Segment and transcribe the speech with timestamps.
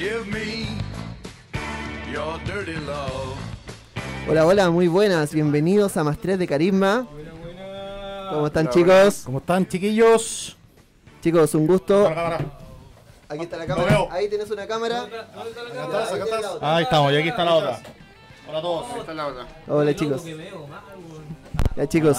[0.00, 0.66] Give me
[2.10, 3.36] your dirty love.
[4.26, 5.34] Hola, hola, muy buenas.
[5.34, 7.06] Bienvenidos a Más 3 de Carisma.
[8.30, 9.24] ¿Cómo están, chicos?
[9.26, 10.56] ¿Cómo están, chiquillos?
[11.20, 12.04] Chicos, un gusto.
[12.04, 12.50] Cámara, cámara.
[13.28, 14.06] Aquí está la cámara.
[14.10, 15.06] Ahí tienes una cámara.
[15.06, 16.40] Tienes estás.
[16.40, 16.76] la otra.
[16.76, 17.82] Ahí estamos, y aquí está la otra.
[18.48, 18.86] Hola a todos.
[19.68, 20.24] Hola, chicos.
[21.76, 22.16] Ya, chicos.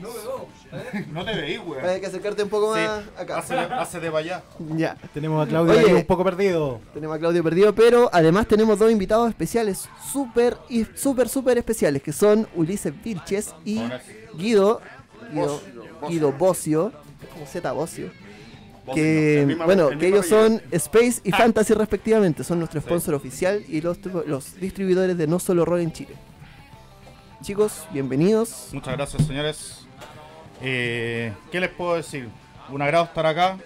[1.12, 1.80] No te veí, güey.
[1.80, 3.38] Hay que acercarte un poco más acá.
[3.38, 4.42] Hácete para allá.
[4.76, 4.96] Ya.
[5.12, 5.86] Tenemos a Claudio Oye.
[5.88, 6.80] ahí un poco perdido.
[6.94, 12.02] Tenemos a Claudio perdido, pero además tenemos dos invitados especiales, súper y súper súper especiales,
[12.02, 13.82] que son Ulises Vilches y
[14.36, 14.80] Guido
[15.32, 15.60] Guido,
[16.08, 16.92] Guido Bocio,
[17.32, 18.10] como Z Bocio,
[18.94, 23.98] que bueno, que ellos son Space y Fantasy respectivamente, son nuestro sponsor oficial y los,
[24.26, 26.14] los distribuidores de No Solo Roll en Chile.
[27.42, 28.68] Chicos, bienvenidos.
[28.72, 29.79] Muchas gracias, señores.
[30.62, 32.28] Eh, ¿Qué les puedo decir?
[32.68, 33.58] Un agrado estar acá.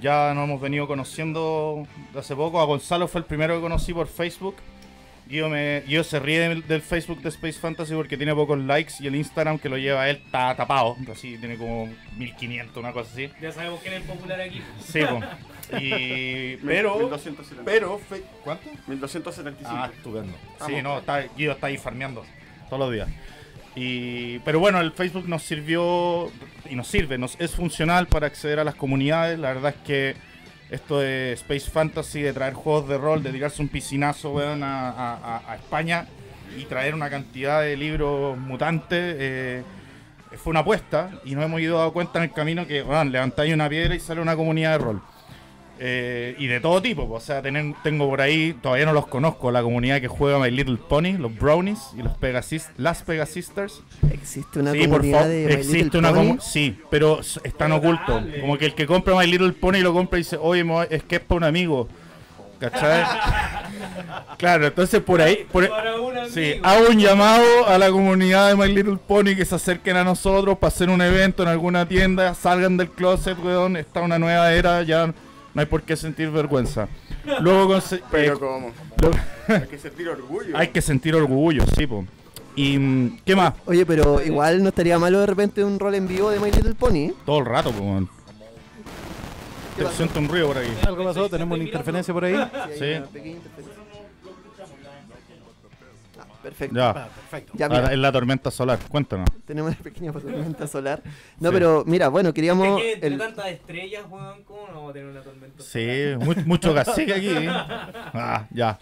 [0.00, 2.60] Ya nos hemos venido conociendo de hace poco.
[2.60, 4.56] A Gonzalo fue el primero que conocí por Facebook.
[5.26, 8.94] Guido, me, Guido se ríe del, del Facebook de Space Fantasy porque tiene pocos likes
[8.98, 10.96] y el Instagram que lo lleva él está tapado.
[11.12, 13.30] Así, tiene como 1500, una cosa así.
[13.40, 14.60] Ya sabemos quién es el popular aquí.
[14.84, 15.20] Sí, po.
[15.78, 17.62] Y, pero, 1270.
[17.64, 18.64] pero, fe- ¿cuánto?
[18.88, 19.70] 1275.
[19.72, 20.32] Ah, estupendo.
[20.66, 22.24] Sí, no, está, Guido está ahí farmeando
[22.68, 23.08] todos los días.
[23.76, 26.30] Y, pero bueno, el Facebook nos sirvió
[26.68, 29.38] y nos sirve, nos es funcional para acceder a las comunidades.
[29.38, 30.16] La verdad es que
[30.70, 35.40] esto de Space Fantasy, de traer juegos de rol, de tirarse un piscinazo weón, a,
[35.56, 36.06] España
[36.58, 39.62] y traer una cantidad de libros mutantes, eh,
[40.36, 43.52] fue una apuesta y nos hemos ido dando cuenta en el camino que weón, levantáis
[43.52, 45.02] una piedra y sale una comunidad de rol.
[45.82, 49.06] Eh, y de todo tipo, pues, o sea, tenen- tengo por ahí, todavía no los
[49.06, 53.82] conozco, la comunidad que juega My Little Pony, los Brownies y los Pegasis, las Pegasisters.
[54.12, 56.36] Existe una sí, comunidad de My existe Little una Pony.
[56.40, 58.22] sí, pero están ocultos.
[58.42, 61.16] Como que el que compra My Little Pony lo compra y dice, oye, es que
[61.16, 61.88] es para un amigo.
[62.58, 63.04] ¿Cachai?
[64.36, 66.34] claro, entonces por ahí, por, Para un amigo.
[66.34, 70.04] Sí, hago un llamado a la comunidad de My Little Pony que se acerquen a
[70.04, 74.52] nosotros para hacer un evento en alguna tienda, salgan del closet, weón, está una nueva
[74.52, 75.14] era, ya
[75.54, 76.88] no hay por qué sentir vergüenza.
[77.40, 77.78] Luego
[78.10, 78.72] Pero eh, ¿cómo?
[79.02, 80.56] lo- Hay que sentir orgullo.
[80.56, 82.04] hay que sentir orgullo, sí, po.
[82.56, 83.54] Y mm, ¿qué más?
[83.66, 86.74] Oye, pero igual no estaría malo de repente un rol en vivo de My Little
[86.74, 87.12] Pony.
[87.24, 88.00] Todo el rato, po,
[89.96, 90.68] siento un ruido por aquí.
[90.86, 92.34] Algo pasó, tenemos una interferencia por ahí.
[92.34, 93.02] hay Sí.
[96.42, 96.90] Pequeña interferencia.
[96.90, 97.04] Ah, perfecto.
[97.04, 97.52] Ya, perfecto.
[97.56, 97.80] Ya, mira.
[97.80, 99.28] Ahora es la tormenta solar, cuéntanos.
[99.46, 101.02] Tenemos una pequeña tormenta solar.
[101.38, 101.54] No, Sí.
[101.54, 102.80] pero mira, bueno, queríamos.
[102.80, 105.62] Es que el- tantas estrellas, weón, ¿cómo no vamos a tener una tormenta?
[105.62, 105.86] Sí,
[106.18, 107.46] mu- mucho cacique aquí.
[107.48, 108.78] Ah, ya.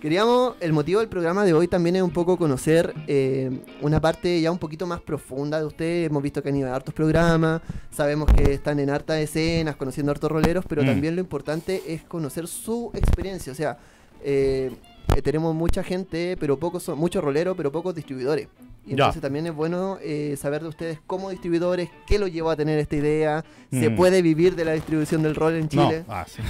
[0.00, 4.40] Queríamos, el motivo del programa de hoy también es un poco conocer eh, una parte
[4.40, 6.08] ya un poquito más profunda de ustedes.
[6.10, 7.60] Hemos visto que han ido a hartos programas,
[7.92, 10.86] sabemos que están en hartas escenas, conociendo hartos roleros, pero Mm.
[10.86, 13.52] también lo importante es conocer su experiencia.
[13.52, 13.78] O sea,
[14.24, 14.72] eh,
[15.16, 18.48] eh, tenemos mucha gente, pero pocos son, muchos roleros, pero pocos distribuidores.
[18.84, 19.04] Y Ya.
[19.04, 22.78] entonces también es bueno eh, saber de ustedes como distribuidores, qué los llevó a tener
[22.80, 23.96] esta idea, se Mm.
[23.96, 26.04] puede vivir de la distribución del rol en No, Chile.
[26.08, 26.42] ah, sí.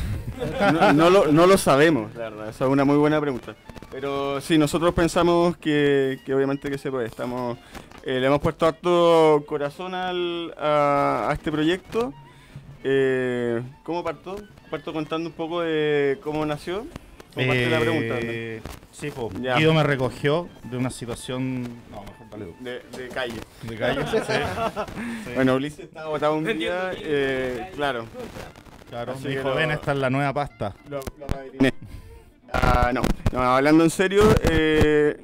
[0.72, 2.49] No, no lo, no lo sabemos, la verdad.
[2.49, 3.54] Esa es una muy buena pregunta.
[3.90, 7.06] Pero sí, nosotros pensamos que, que obviamente que se puede.
[7.06, 7.58] Estamos,
[8.04, 12.14] eh, le hemos puesto harto corazón al, a, a este proyecto.
[12.82, 14.37] Eh, ¿Cómo partó?
[14.70, 16.87] Parto contando un poco de cómo nació.
[17.37, 18.14] De la pregunta.
[18.14, 18.20] ¿no?
[18.23, 19.31] Eh, Sí, po.
[19.40, 19.56] Ya.
[19.56, 21.62] Guido me recogió de una situación.
[21.90, 22.55] No, mejor dale tú.
[22.61, 23.40] De, de calle.
[23.62, 24.05] De calle.
[24.11, 24.19] sí.
[25.25, 28.05] Sí, Bueno, Ulises estaba botado un día, eh, claro.
[28.90, 29.12] claro.
[29.12, 30.75] así Me dijo, lo- ven, esta es la nueva pasta.
[30.88, 31.73] Lo, lo apadriné.
[32.52, 33.00] Ah, no.
[33.32, 35.17] no, hablando en serio, eh,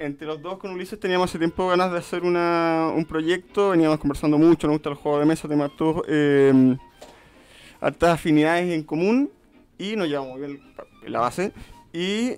[0.00, 3.98] entre los dos con Ulises teníamos hace tiempo ganas de hacer una, un proyecto, veníamos
[4.00, 5.70] conversando mucho, nos gusta el juego de mesa, tenemos
[6.08, 6.76] eh,
[7.80, 9.30] hartas afinidades en común
[9.78, 10.60] y nos llevamos bien
[11.04, 11.52] en la base.
[11.92, 12.32] Y.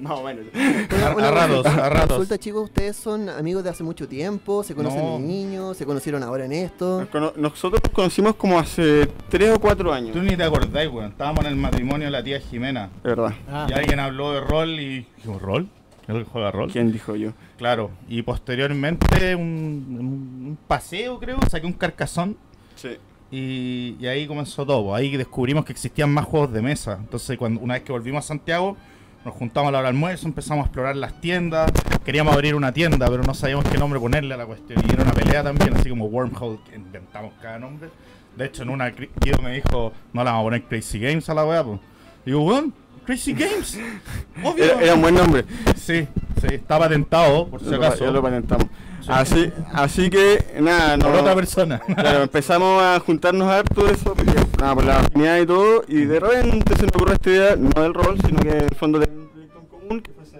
[0.00, 0.46] más o menos.
[0.54, 1.86] Una- A- una a ratos, consulta.
[1.86, 2.08] a ratos.
[2.08, 5.12] Resulta, chicos, ustedes son amigos de hace mucho tiempo, se conocen No.
[5.18, 7.00] de niños, se conocieron ahora en esto.
[7.00, 10.12] Nos cono- Nosotros nos conocimos como hace 3 o 4 años.
[10.14, 11.10] Tú ni te acordáis, weón.
[11.10, 12.88] Estábamos en el matrimonio de la tía Jimena.
[13.04, 13.34] Verdad.
[13.68, 15.06] Y alguien habló de rol y.
[15.18, 15.68] Dijo, ¿rol?
[16.08, 16.72] ¿Él juega rol?
[16.72, 17.32] ¿Quién dijo yo?
[17.58, 17.90] Claro.
[18.08, 22.36] Y posteriormente, un, un- un paseo, creo, saqué un carcazón.
[22.74, 22.96] Sí.
[23.32, 24.94] Y, y ahí comenzó todo.
[24.94, 26.98] Ahí descubrimos que existían más juegos de mesa.
[27.00, 28.76] Entonces, cuando, una vez que volvimos a Santiago,
[29.24, 31.72] nos juntamos a la hora del almuerzo, empezamos a explorar las tiendas.
[32.04, 34.82] Queríamos abrir una tienda, pero no sabíamos qué nombre ponerle a la cuestión.
[34.86, 37.88] Y era una pelea también, así como Wormhole, que inventamos cada nombre.
[38.36, 41.34] De hecho, en una, Guido me dijo, no le vamos a poner Crazy Games a
[41.34, 41.80] la weá, pues.
[42.26, 42.74] Digo, weón,
[43.06, 43.78] Crazy Games.
[44.44, 44.64] Obvio.
[44.64, 45.44] Era, era un buen nombre.
[45.76, 46.06] Sí,
[46.42, 48.04] Sí, está patentado, por si acaso.
[48.04, 48.66] ya lo patentamos.
[49.08, 51.78] Así, así que, nada, no, Por otra persona.
[51.94, 56.04] Claro, empezamos a juntarnos harto de eso, porque, nada, por la afinidad y todo, y
[56.04, 58.98] de repente se nos ocurrió esta idea, no del rol, sino que en el fondo
[58.98, 60.38] de un proyecto en común, que fuese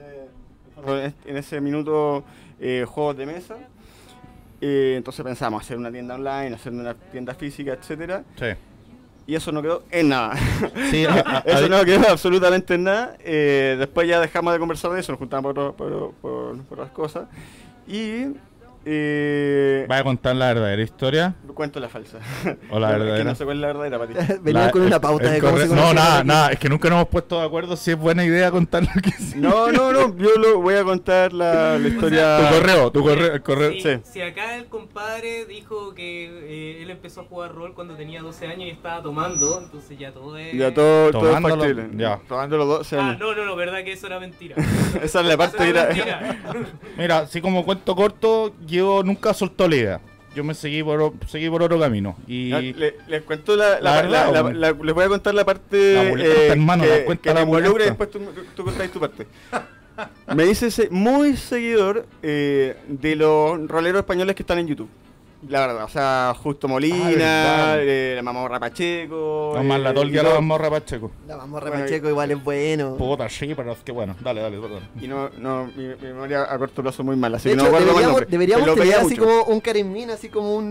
[0.87, 2.25] en este- ese minuto
[2.61, 3.57] eh, juegos de mesa.
[4.61, 8.47] Eh, entonces pensamos hacer una tienda online, hacer una tienda física, etcétera, Sí.
[9.27, 10.37] y eso no quedó en nada.
[10.91, 11.05] Sí,
[11.45, 13.17] eso no quedó absolutamente en nada.
[13.25, 16.91] Eh, después ya dejamos de conversar de eso, nos juntamos por, por, por- por otras
[16.93, 17.25] cosas.
[17.89, 18.27] Y
[18.85, 21.35] eh, ¿Vas a contar la verdadera historia?
[21.55, 22.19] cuento la falsa.
[22.71, 23.25] O la Es que verdadera.
[23.25, 24.15] no sé cuál es la verdadera, Pati.
[24.43, 26.51] Venían La- con una pauta el de cómo corre- se No, nada, nada.
[26.51, 29.11] Es que nunca nos hemos puesto de acuerdo si es buena idea contar lo que
[29.11, 29.35] sí.
[29.37, 32.39] No, no, no, yo lo voy a contar la, la historia.
[32.49, 33.73] Tu correo, tu correo, el correo.
[33.73, 33.89] Si, Sí.
[34.05, 36.25] si acá el compadre dijo que
[36.79, 40.11] eh, él empezó a jugar rol cuando tenía 12 años y estaba tomando, entonces ya
[40.13, 40.55] todo es...
[40.57, 41.91] Ya todo, todo es factible.
[41.97, 42.19] ya.
[42.27, 43.19] Tomando los 12 Ah, años.
[43.21, 44.57] no, no, no, verdad que eso era mentira.
[45.03, 45.91] Esa es la parte era.
[46.97, 50.01] Mira, así como cuento corto, yo nunca soltó la idea.
[50.35, 52.17] Yo me seguí por, seguí por otro camino.
[52.27, 56.07] Y le- les cuento la, La la, verdad, la- les voy a contar la parte
[56.09, 58.21] muleta, eh, hermano, que, que la y después tú,
[58.57, 59.27] tú contáis tu parte.
[60.35, 64.89] Me dice muy seguidor eh, de los roleros españoles que están en YouTube.
[65.49, 67.79] La verdad, o sea, Justo Molina, verdad.
[67.81, 69.53] eh, la Mamorra Pacheco.
[69.57, 70.41] no más la eh, tolga la todo.
[70.41, 71.11] mazmorra Pacheco.
[71.27, 72.95] La mamorra Bueno, Pacheco igual es bueno.
[72.97, 74.15] Puta, sí, pero es que bueno.
[74.21, 74.89] Dale, dale, perdón.
[75.01, 77.61] Y no, no, mi, mi memoria a corto plazo es muy mala, así De que
[77.61, 78.31] hecho, no guardo más deberíamos, nombre.
[78.31, 79.23] deberíamos tener veía así mucho.
[79.25, 80.65] como un Karim así como un...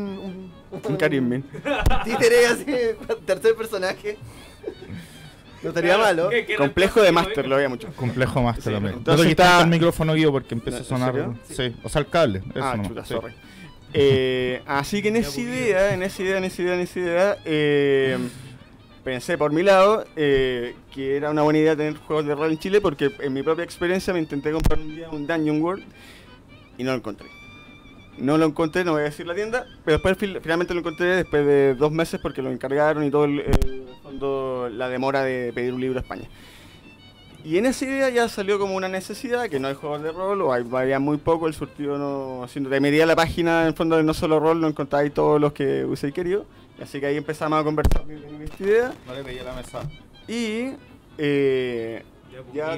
[0.71, 1.43] Un, Un Karim Min.
[2.05, 2.65] títere así,
[3.25, 4.17] tercer personaje.
[5.63, 6.29] No estaría malo.
[6.29, 7.89] ¿Qué- qué Complejo de Master, lo veía mucho.
[7.95, 8.95] Complejo más Sí, también.
[8.99, 11.29] entonces no te está- el micrófono, Guido, porque empieza a ¿En sonar.
[11.49, 11.75] Sí.
[11.83, 12.39] o sea, el cable.
[12.55, 13.15] Eso ah, chuta, sí.
[13.93, 17.37] Eh, así que en esa idea, en esa idea, en esa idea, en esa idea,
[17.45, 18.17] eh,
[19.03, 22.59] pensé por mi lado eh, que era una buena idea tener juegos de rol en
[22.59, 25.83] Chile porque en mi propia experiencia me intenté comprar un día un Dungeon World
[26.77, 27.27] y no lo encontré.
[28.17, 31.45] No lo encontré, no voy a decir la tienda, pero después finalmente lo encontré después
[31.45, 33.43] de dos meses porque lo encargaron y todo el
[34.03, 36.29] fondo, la demora de pedir un libro a España.
[37.43, 40.41] Y en esa idea ya salió como una necesidad, que no hay juegos de rol,
[40.41, 42.43] o hay, había muy poco, el surtido no...
[42.43, 45.51] Haciendo, te medía la página, en fondo de no solo rol, no encontráis todos los
[45.53, 46.45] que hubiese querido.
[46.81, 48.03] Así que ahí empezamos a conversar
[48.43, 48.93] esta idea.
[49.07, 49.81] No le la mesa.
[50.27, 50.73] Y...
[51.17, 52.03] Eh,
[52.53, 52.77] Ya,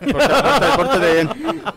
[0.00, 1.28] corta- corta- córtate bien.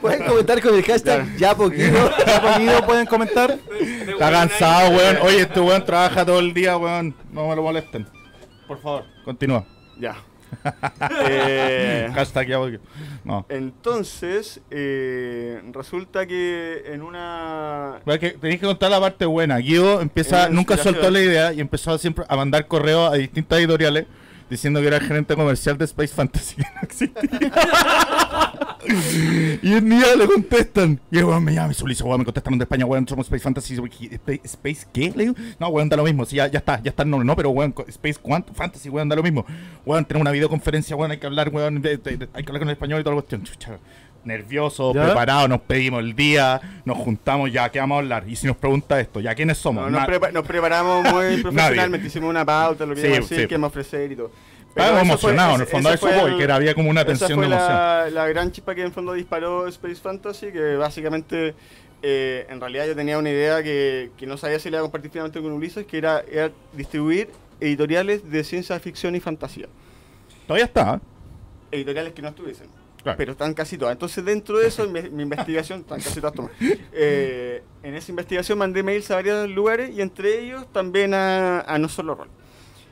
[0.02, 1.38] Pueden comentar con el hashtag Claro.
[1.40, 2.12] ya poquito.
[2.26, 3.60] ¿Ya poquito pueden comentar?
[4.08, 5.18] Está cansado, weón.
[5.24, 7.16] Oye, este weón trabaja todo el día, weón.
[7.32, 8.08] No me lo molesten.
[8.68, 9.66] Por favor, continúa.
[10.00, 10.16] Ya.
[11.30, 12.84] Eh, Hashtag ya poquito.
[13.24, 13.46] No.
[13.50, 18.00] entonces, eh, resulta que en una...
[18.06, 19.58] Bueno, que tenéis que contar la parte buena.
[19.58, 24.06] Guido empieza, nunca soltó la idea y empezó siempre a mandar correos a distintas editoriales
[24.50, 27.32] diciendo que era el gerente comercial de Space Fantasy que no existía.
[29.62, 31.00] y en día le contestan.
[31.12, 33.44] Y el weón me llama, me dice, weón, me contestaron de España, weón, somos Space
[33.44, 33.76] Fantasy.
[34.00, 34.06] Y.
[34.16, 35.12] ¿Space, Space qué?
[35.16, 36.26] Le digo, no, weón, da lo mismo.
[36.26, 39.10] Sí, ya, ya está, ya está el nombre, no, pero weón, Space cuánto, Fantasy, weón,
[39.10, 39.46] da lo mismo.
[39.86, 42.60] Weón, tenemos una videoconferencia, weón, hay que hablar, weón, de- de- de- hay que hablar
[42.60, 43.44] con el español y toda la cuestión.
[43.44, 43.78] Chucha,
[44.24, 45.06] nervioso, ¿Ya?
[45.06, 48.24] preparado, nos pedimos el día, nos juntamos, ya, ¿qué vamos a hablar?
[48.28, 49.90] Y si nos pregunta esto, ¿ya quiénes somos?
[49.90, 53.30] No, nos, prepa- nos preparamos muy profesionalmente, hicimos una pauta, lo que Sí, íbamos a
[53.30, 53.48] decir, sí.
[53.48, 54.32] qué íbamos a ofrecer y todo.
[54.70, 57.48] Estábamos emocionados, en el fondo eso fue el- que era- había como una tensión fue
[57.48, 57.74] de emoción.
[57.74, 61.56] La, la gran chispa que en fondo disparó Space Fantasy, que básicamente
[62.04, 64.84] eh, en realidad yo tenía una idea que, que no sabía si le iba a
[64.84, 69.66] compartir finalmente con Ulises, que era, era distribuir editoriales de ciencia ficción y fantasía.
[70.46, 71.02] Todavía está.
[71.72, 72.68] Editoriales que no estuviesen.
[73.04, 73.18] Claro.
[73.18, 73.94] Pero están casi todas.
[73.94, 76.58] Entonces, dentro de eso, mi, mi investigación, están casi todas tomadas.
[77.00, 81.78] Eh, en esa investigación mandé mails a varios lugares y entre ellos también a, a
[81.78, 82.30] No Solo Rol.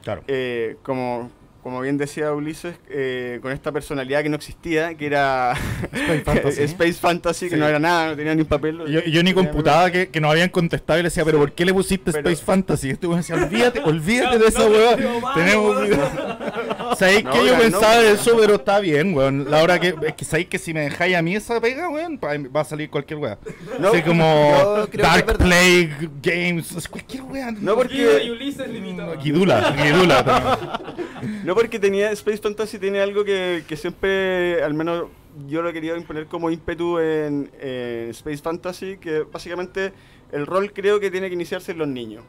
[0.03, 0.23] Claro.
[0.27, 1.31] Eh, como,
[1.65, 5.53] como bien decía Ulises, eh, con esta personalidad que no existía, que era
[5.91, 6.61] Space Fantasy.
[6.61, 7.59] Space Fantasy, que Sí.
[7.59, 8.83] no era nada, no tenía ni un papel.
[8.87, 11.65] Yo, yo ni computaba que, que nos habían contestado y le decía, pero ¿por qué
[11.65, 12.89] le pusiste Pero- Space Fantasy?
[12.89, 14.95] Y este weón decía, olvídate, olvídate No, de esa no, weá.
[14.95, 15.89] no, no, Tenemos.
[16.99, 18.01] ¿Sabéis No, que yo pensaba no.
[18.03, 19.49] de eso, pero está bien, weón?
[19.49, 19.95] La hora que.
[20.05, 22.91] Es que sabéis que si me dejáis a mí esa pega, weón, va a salir
[22.91, 23.39] cualquier weá.
[23.79, 25.37] No, Así como Dark.
[25.39, 27.49] Plague Games, es cualquier weá.
[27.49, 29.23] No, Guido y porque, Ulises limitados.
[29.23, 31.45] Guidula, Guidula también.
[31.55, 35.05] No porque tenía Space Fantasy tiene algo que, que siempre, al menos
[35.47, 39.91] yo lo he querido imponer como ímpetu en, en Space Fantasy, que básicamente
[40.31, 42.23] el rol creo que tiene que iniciarse en los niños.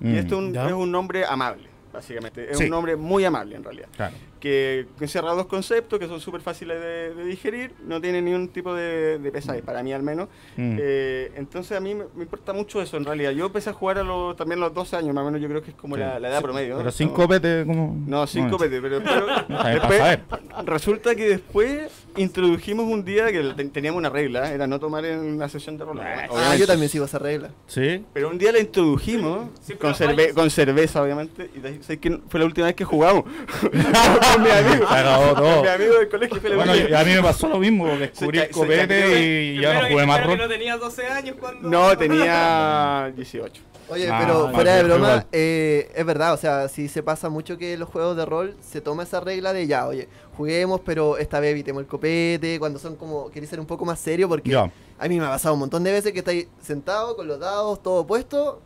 [0.00, 0.14] Y Mm.
[0.16, 1.68] esto es un, es un nombre amable.
[1.92, 2.48] básicamente.
[2.52, 2.64] Es Sí.
[2.64, 3.88] un nombre muy amable en realidad.
[3.96, 4.14] Claro.
[4.40, 8.74] Que, encierra dos conceptos que son súper fáciles de, de digerir, no tiene ningún tipo
[8.74, 10.28] de, de pesadez, para mí al menos.
[10.56, 10.76] Mm.
[10.80, 13.32] Eh, entonces a mí me, me importa mucho eso en realidad.
[13.32, 15.48] Yo empecé a jugar a los, también a los 12 años, más o menos yo
[15.48, 16.00] creo que es como Sí.
[16.00, 16.72] la, la edad promedio.
[16.74, 16.78] ¿no?
[16.78, 17.94] Pero sin copete, como.
[18.06, 19.26] No, sin copete, pero, pero
[19.64, 20.20] después, eh.
[20.64, 25.18] resulta que después introdujimos un día que te- teníamos una regla, era no tomar en
[25.20, 26.00] una sesión de rol.
[26.00, 27.50] Ah, yo también sigo esa regla.
[27.66, 28.04] Sí.
[28.14, 32.46] Pero un día la introdujimos Siempre con, cerve- con cerveza, obviamente, y que fue la
[32.46, 33.24] última vez que jugamos
[34.34, 34.88] con mi amigo.
[34.88, 35.54] Se acabó todo.
[35.54, 37.86] Con mi amigo del colegio fue la Bueno, y a mí me pasó lo mismo,
[37.96, 40.38] descubrí el copete y ya no jugué más rol.
[40.38, 41.68] no tenía 12 años cuando...
[41.68, 43.62] No, tenía 18.
[43.92, 47.58] Oye, Ah, pero fuera de broma, eh, es verdad, o sea, sí se pasa mucho
[47.58, 51.18] que en los juegos de rol se toma esa regla de ya, oye, juguemos, pero
[51.18, 54.48] esta vez evitemos el copete, cuando son como, queréis ser un poco más serio, porque
[54.50, 54.70] Ya.
[54.96, 57.82] a mí me ha pasado un montón de veces que estáis sentados con los dados,
[57.82, 58.62] todo puesto,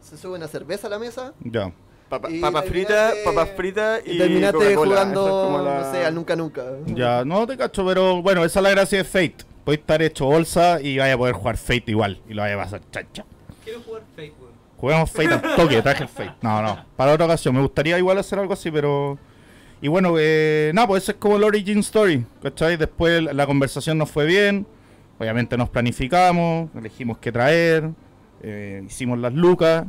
[0.00, 1.70] se sube una cerveza a la mesa Ya.
[2.20, 6.14] Papa- Y papas fritas, papas fritas y, y terminaste jugando, es la- no sé, al
[6.14, 6.64] nunca nunca.
[6.86, 9.36] Ya, no te cacho, pero bueno, esa es la gracia de Fate.
[9.64, 12.20] Puedes estar hecho bolsa y vaya a poder jugar Fate igual.
[12.28, 13.24] Y lo vaya a pasar chacha.
[13.64, 14.50] Quiero jugar Facebook.
[14.78, 16.34] Juguemos Fate al toque, traje el Fate.
[16.42, 17.54] No, no, para otra ocasión.
[17.54, 19.18] Me gustaría igual hacer algo así, pero.
[19.80, 22.76] Y bueno, eh, nada, pues ese es como el origin story, ¿cachai?
[22.76, 24.66] Después la- la conversación nos fue bien.
[25.18, 27.90] Obviamente nos planificamos, elegimos qué traer,
[28.42, 29.84] eh, hicimos las lucas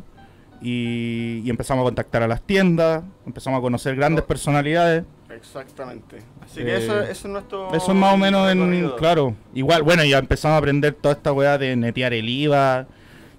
[0.62, 5.04] y, y empezamos a contactar a las tiendas, empezamos a conocer grandes personalidades.
[5.30, 6.18] Exactamente.
[6.44, 7.74] Así Eh, que eso, eso es nuestro.
[7.74, 8.60] Eso es más o menos en.
[8.60, 8.96] recorrido.
[8.96, 9.36] Claro.
[9.54, 12.88] Igual, bueno, ya empezamos a aprender toda esta weá de netear el IVA,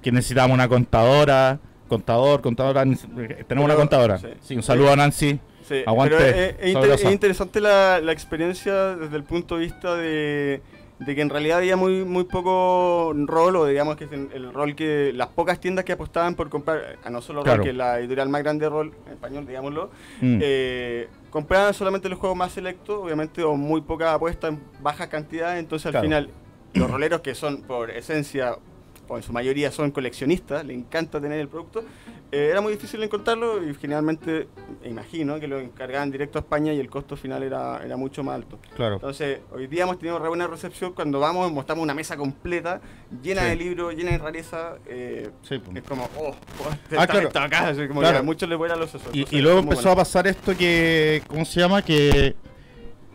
[0.02, 1.58] que necesitábamos una contadora.
[1.88, 2.82] Contador, contadora.
[2.82, 4.18] eh, Tenemos una contadora.
[4.18, 4.26] sí.
[4.42, 4.56] Sí.
[4.56, 5.38] un saludo a Nancy.
[5.68, 7.06] Sí, Aguante, pero es, es inter- sabrosa.
[7.08, 10.62] es interesante la, la experiencia desde el punto de vista de,
[10.98, 14.74] de que en realidad había muy muy poco rol, o digamos que es el, rol
[14.74, 17.58] que las pocas tiendas que apostaban por comprar, a no solo Claro.
[17.58, 19.90] rol, que es la editorial más grande de rol en español, digámoslo,
[20.22, 20.38] Mm.
[20.42, 25.58] eh, compraban solamente los juegos más selectos, obviamente, o muy poca apuesta en bajas cantidades,
[25.60, 26.30] entonces al final
[26.72, 28.56] los roleros que son por esencia
[29.08, 31.84] o en su mayoría son coleccionistas, le encanta tener el producto,
[32.32, 34.48] eh, era muy difícil encontrarlo y generalmente,
[34.82, 38.24] me imagino, que lo encargaban directo a España y el costo final era, era mucho
[38.24, 38.58] más alto.
[38.74, 38.94] Claro.
[38.96, 42.80] Entonces, hoy día hemos tenido re buena recepción cuando vamos, mostramos una mesa completa,
[43.22, 43.48] llena Sí.
[43.50, 44.76] de libros, llena de rareza.
[44.86, 45.76] eh, Sí, pues.
[45.76, 46.34] es como, oh, oh,
[46.96, 47.28] Ah, está claro.
[47.46, 48.18] acá, así como Claro.
[48.18, 49.08] a muchos les vuelan los sesos.
[49.14, 49.92] Y, luego empezó bueno.
[49.92, 51.82] a pasar esto que, ¿cómo se llama?
[51.82, 52.34] Que,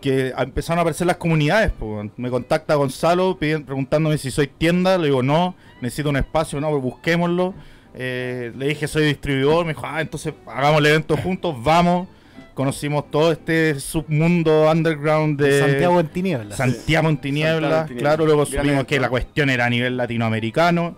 [0.01, 1.71] que empezaron a aparecer las comunidades.
[1.71, 2.03] po.
[2.17, 4.97] Me contacta Gonzalo piden- preguntándome si soy tienda.
[4.97, 7.53] Le digo, no, necesito un espacio, no, pues busquémoslo.
[7.93, 9.65] Eh, le dije, soy distribuidor.
[9.65, 12.07] Me dijo, ah, entonces hagamos el evento juntos, vamos.
[12.53, 16.57] Conocimos todo este submundo underground de Santiago en tinieblas.
[16.57, 17.71] Santiago en tinieblas.
[17.71, 17.99] Santiago.
[17.99, 20.95] Claro, luego supimos que la cuestión era a nivel latinoamericano.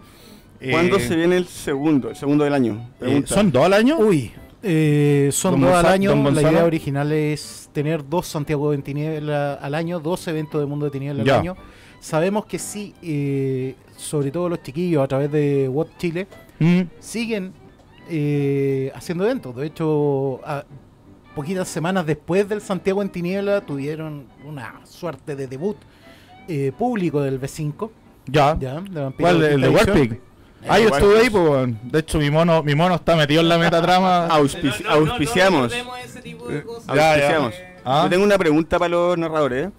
[0.71, 2.89] ¿Cuándo Eh, se viene el segundo, el segundo del año?
[3.01, 3.21] eh.
[3.25, 3.97] ¿Son dos al año?
[3.99, 4.31] Uy,
[4.63, 6.15] eh, son dos al año.
[6.31, 10.85] La idea original es tener dos Santiago en tiniebla al año, dos eventos de Mundo
[10.85, 11.33] de Tiniebla Ya.
[11.35, 11.55] al año.
[11.99, 16.27] Sabemos que sí, eh, sobre todo los chiquillos a través de What Chile,
[16.59, 17.51] Mm, siguen
[18.09, 19.55] eh, haciendo eventos.
[19.55, 20.63] De hecho, a-
[21.35, 25.77] poquitas semanas después del Santiago en Tiniebla tuvieron una suerte de debut
[26.47, 27.89] eh, público del B5.
[28.27, 28.57] ya.
[28.59, 28.81] ¿ya?
[28.81, 29.43] De ¿Cuál?
[29.43, 29.69] ¿El de.
[29.69, 30.19] Warpig?
[30.67, 31.79] Ah, yo estuve ahí, pues, weón.
[31.83, 34.27] De hecho, mi mono, mi mono está metido en la metatrama.
[34.31, 35.71] Auspici- No, no, no, no auspiciamos.
[35.71, 36.87] recordemos ese tipo de cosas.
[36.87, 37.11] Ya, ya.
[37.13, 37.53] auspiciamos.
[37.85, 38.01] Ah.
[38.05, 39.69] Yo tengo una pregunta para los narradores.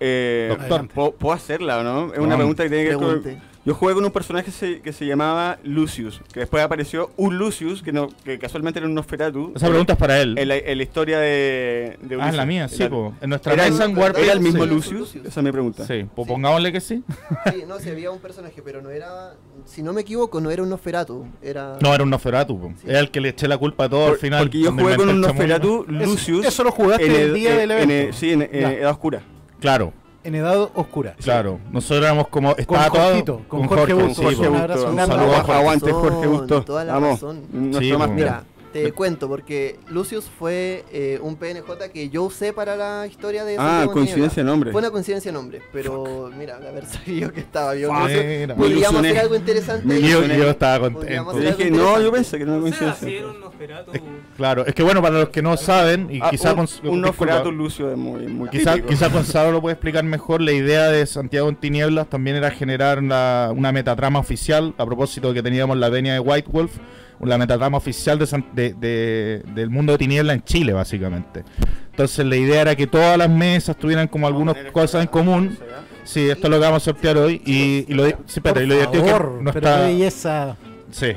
[0.00, 0.88] Eh, Doctor.
[0.88, 2.12] ¿puedo, puedo hacerla o no?
[2.12, 3.51] Es una pregunta que tiene que ver con...
[3.64, 7.38] Yo jugué con un personaje que se, que se llamaba Lucius, que después apareció un
[7.38, 9.52] Lucius, que, no, que casualmente era un Nosferatu.
[9.54, 10.36] Esa pregunta es para él.
[10.36, 12.26] En la, en la historia de, de ah, Ulises.
[12.30, 13.14] es la mía, sí, po.
[13.20, 13.96] En nuestra ¿Era, mesa en.
[13.96, 14.68] ¿Era el mismo sí.
[14.70, 15.14] Lucius?
[15.14, 15.86] Esa es mi pregunta.
[15.86, 17.04] Sí, pues pongámosle que sí.
[17.52, 20.64] Sí, no, si había un personaje, pero no era, si no me equivoco, no era
[20.64, 21.78] un Nosferatu, era...
[21.80, 22.72] No, era un Nosferatu, po.
[22.80, 22.88] Sí.
[22.90, 24.42] Era el que le eché la culpa a todo Por- al final.
[24.42, 25.20] porque yo jugué con un el.
[25.20, 26.46] Nosferatu Eso- Lucius.
[26.46, 28.16] Eso, lo jugaste en el día en- del en- evento.
[28.16, 28.54] sí, en, en.
[28.54, 29.22] Edad Oscura.
[29.60, 29.92] Claro,
[30.24, 31.14] en edad oscura.
[31.22, 31.58] claro.
[31.70, 32.50] Nosotros éramos como.
[32.52, 34.14] Con Estaba todo- Jorgito, con Jorge Busto.
[34.14, 34.58] sí, Jorge un Busto.
[34.62, 34.84] abrazo.
[34.84, 35.52] Un Un saludo abrazo.
[35.52, 36.62] a Aguante, Jorge Busto.
[36.64, 37.10] toda la Vamos.
[37.12, 37.42] razón.
[37.52, 38.14] Nuestro Sí, más po.
[38.14, 43.44] Mira, te cuento, porque Lucius fue eh, un PNJ que yo usé para la historia
[43.44, 44.72] de Ah, Santiago coincidencia de nombre.
[44.72, 47.88] Fue una coincidencia de nombre, pero mira, de haber sabido que estaba bien.
[47.88, 48.56] Fuck.
[48.56, 50.00] Podríamos hacer algo interesante.
[50.02, 51.32] Yo, yo estaba contento.
[51.34, 53.18] Dije, no, yo pensé que era una O sea, coincidencia.
[53.18, 53.92] era un Nosferatu.
[54.36, 57.00] Claro, es que bueno, para los que no saben, y Ah, quizá un, con, un
[57.00, 60.40] Nosferatu Lucio es muy, muy Quizá, quizá Gonzalo lo puede explicar mejor.
[60.40, 65.28] La idea de Santiago en Tinieblas también era generar la- una metatrama oficial, a propósito
[65.28, 66.72] de que teníamos la venia de White Wolf,
[67.20, 71.44] la metatrama oficial de, San- de- de- del mundo de Tinieblas en Chile, básicamente.
[71.90, 75.56] Entonces la idea era que todas las mesas tuvieran como algunas cosas en común.
[76.04, 77.40] Sí, esto es lo que vamos a sortear hoy.
[77.46, 79.86] Y, y lo, sí, espérate, y lo divertido es que favor, no pero está- qué
[79.92, 80.56] belleza.
[80.90, 81.12] Sí.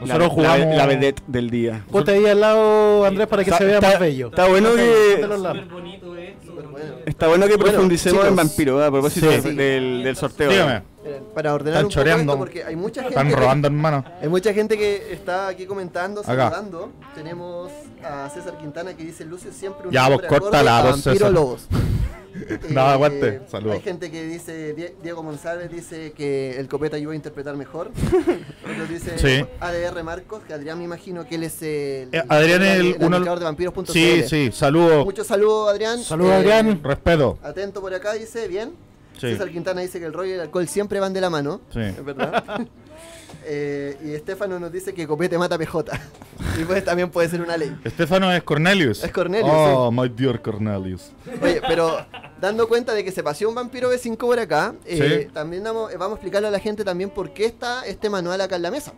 [0.00, 0.66] Nosotros la, jugamos.
[0.66, 1.82] la, la vedette del día.
[1.90, 4.26] Ponte ahí al lado, Andrés, para que Está- se vea está- más bello.
[4.28, 5.58] Está bueno que los lados.
[5.62, 6.52] Súper bonito esto.
[6.70, 6.86] bueno.
[7.06, 8.28] está bueno que Bueno, profundicemos chicos.
[8.28, 8.86] en vampiro, ¿eh?
[8.86, 9.50] a propósito Sí.
[9.54, 10.50] del- del sorteo.
[10.50, 10.82] Dígame.
[11.06, 13.14] Miren, Para ordenar Están un poco esto, porque hay mucha gente.
[13.14, 14.04] Están que- robando, hermano.
[14.20, 16.50] Hay mucha gente que está aquí comentando, Acá.
[16.50, 16.90] saludando.
[17.14, 17.70] Tenemos
[18.04, 21.14] a César Quintana que dice Lucio siempre un Ya, vos, córtala, acorde a vos, Vampiro
[21.14, 21.32] César.
[21.32, 21.66] Lobos.
[22.68, 23.76] No, aguante, saludos.
[23.76, 27.90] Hay gente que dice, Die- Diego González dice que el copeta ayuda a interpretar mejor.
[28.70, 29.46] Otros dice Sí.
[29.58, 33.06] ADR Marcos, que Adrián me imagino que él es el, Eh, Adrián es el- uno-
[33.16, 33.90] administrador de vampiros.cl.
[33.90, 35.06] Sí, sí, saludos.
[35.06, 35.98] Muchos saludos, Adrián.
[36.02, 36.80] Saludos, Eh, Adrián.
[36.84, 37.38] Respeto.
[37.42, 38.74] Atento por acá, dice, bien.
[39.16, 39.28] Sí.
[39.32, 41.60] César Quintana dice que el rollo y el alcohol siempre van de la mano.
[41.72, 41.80] Sí.
[41.80, 42.44] Es verdad.
[43.48, 45.92] Eh, y Estefano nos dice que Copete mata PJ.
[46.60, 47.76] y pues también puede ser una ley.
[47.84, 49.04] Estefano es Cornelius.
[49.04, 51.12] Es Cornelius, Oh, my dear Cornelius.
[51.40, 52.04] Oye, pero
[52.40, 55.96] dando cuenta de que se paseó un vampiro B5 por acá, eh, también damos- eh,
[55.96, 58.70] vamos a explicarle a la gente también por qué está este manual acá en la
[58.72, 58.92] mesa.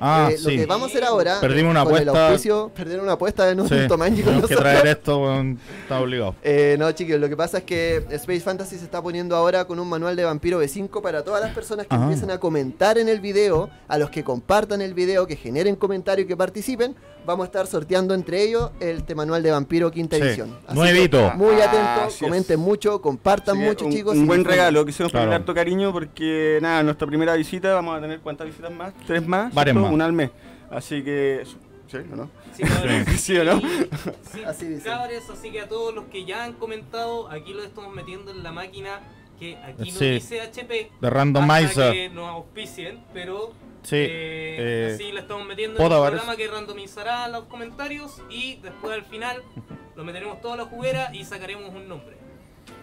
[0.00, 2.28] Ah, Eh, Lo que vamos a hacer ahora, Perdimos una con el apuesta.
[2.32, 3.74] auspicio- perder una apuesta en un Sí.
[3.86, 5.40] Tenemos que traer esto,
[5.82, 6.34] está obligado.
[6.42, 9.78] Eh, no, chicos, lo que pasa es que Space Fantasy se está poniendo ahora con
[9.78, 13.20] un manual de vampiro B5 para todas las personas que empiecen a comentar en el
[13.20, 16.94] video, a los que compartan el video, que generen comentarios y que participen.
[17.26, 20.22] Vamos a estar sorteando entre ellos este manual de vampiro quinta Sí.
[20.22, 20.56] edición.
[20.66, 21.30] Así Nuevito.
[21.30, 22.30] que Muy Ah, atentos, así es.
[22.30, 24.16] comenten mucho, compartan que mucho, un, chicos.
[24.16, 25.26] Un buen regalo que hicimos Claro.
[25.26, 29.26] con harto cariño porque nada, nuestra primera visita vamos a tener cuántas visitas más, tres
[29.26, 29.92] más, Varias más.
[29.92, 30.30] una al mes.
[30.70, 31.42] Así que
[31.88, 32.30] ¿sí o no?
[32.56, 32.92] Sí, cabros.
[33.18, 33.60] Sí, ¿o no?
[33.60, 34.84] Sí, Así dice.
[34.88, 38.42] cabres, así que a todos los que ya han comentado, aquí lo estamos metiendo en
[38.42, 39.00] la máquina
[39.38, 40.10] que aquí no Sí.
[40.10, 40.90] dice HP.
[41.00, 41.64] De randomizer.
[41.64, 46.36] Hasta que nos auspicien, pero Sí, eh, eh, así lo estamos metiendo en ver programa
[46.36, 49.42] que randomizará los comentarios y después al final
[49.96, 52.16] lo meteremos toda la juguera y sacaremos un nombre.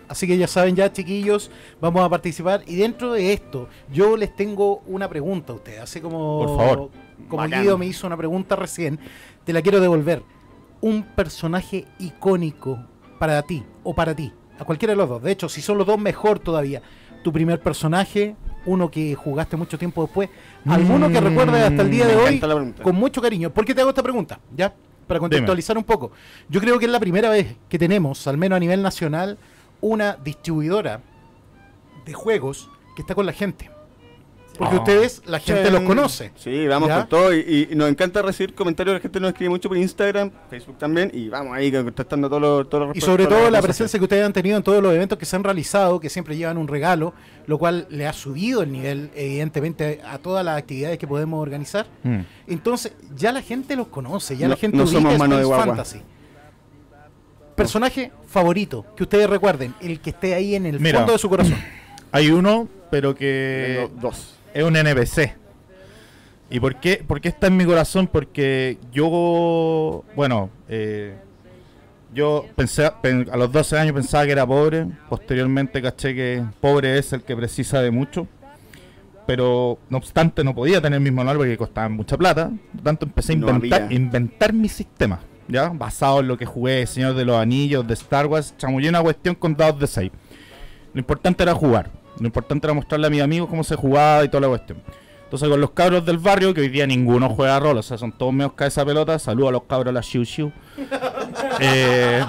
[0.07, 2.63] Así que ya saben ya, chiquillos, vamos a participar.
[2.65, 5.81] Y dentro de esto, yo les tengo una pregunta a ustedes.
[5.81, 6.91] Así como, Por favor.
[7.27, 7.61] como Bacán.
[7.61, 8.99] Guido me hizo una pregunta recién,
[9.43, 10.23] te la quiero devolver.
[10.79, 12.79] Un personaje icónico
[13.19, 15.23] para ti o para ti, a cualquiera de los dos.
[15.23, 16.81] De hecho, si son los dos, mejor todavía.
[17.23, 18.35] Tu primer personaje,
[18.67, 20.29] uno que jugaste mucho tiempo después,
[20.67, 23.49] alguno que Mm, recuerdes hasta el día de me hoy con mucho cariño.
[23.49, 24.39] ¿Por qué te hago esta pregunta?
[24.55, 24.73] ¿Ya?
[25.07, 26.11] Para contextualizar un poco.
[26.49, 29.37] Yo creo que es la primera vez que tenemos, al menos a nivel nacional,
[29.81, 31.01] una distribuidora
[32.05, 33.69] de juegos que está con la gente.
[34.57, 34.79] Porque Ah.
[34.79, 36.31] ustedes, la gente los conoce.
[36.35, 36.99] Sí, vamos ¿Ya?
[37.01, 40.31] con todo y, y nos encanta recibir comentarios, la gente nos escribe mucho por Instagram,
[40.49, 43.99] Facebook también y vamos ahí contestando todos los todos los Y sobre todo la presencia
[43.99, 46.57] que ustedes han tenido en todos los eventos que se han realizado, que siempre llevan
[46.57, 47.13] un regalo,
[47.45, 51.85] lo cual le ha subido el nivel, evidentemente, a todas las actividades que podemos organizar.
[52.03, 52.21] Mm.
[52.47, 55.45] Entonces, ya la gente los conoce, ya No- la gente no somos mano de.
[55.45, 56.01] Fantasy.
[57.55, 60.99] Personaje favorito, que ustedes recuerden, el que esté ahí en el Mira.
[60.99, 61.57] fondo de su corazón.
[62.11, 64.36] Hay uno, pero que Tengo dos.
[64.57, 65.35] Es un NPC.
[66.49, 68.07] ¿Y por qué, por qué está en mi corazón?
[68.07, 71.15] Porque yo, bueno, eh,
[72.13, 76.97] yo pensé, pen- a los 12 años pensaba que era pobre, posteriormente caché que pobre
[76.97, 78.27] es el que precisa de mucho,
[79.25, 83.05] pero no obstante no podía tener mis manual porque costaban mucha plata, por lo tanto
[83.05, 83.35] empecé a
[83.91, 85.67] inventar mi sistema, ¿ya?
[85.67, 89.35] Basado en lo que jugué, Señor de los Anillos, de Star Wars, chamullé una cuestión
[89.35, 90.11] con dados de 6.
[90.93, 91.91] Lo importante era jugar.
[92.19, 94.79] Lo importante era mostrarle a mis amigos cómo se jugaba y toda la cuestión.
[95.23, 98.11] Entonces con los cabros del barrio, que hoy día ninguno juega rol, o sea, son
[98.17, 100.51] todos menos cabeza pelota, saludo a los cabros, a la Shiu Shiu.
[101.59, 102.23] Eh,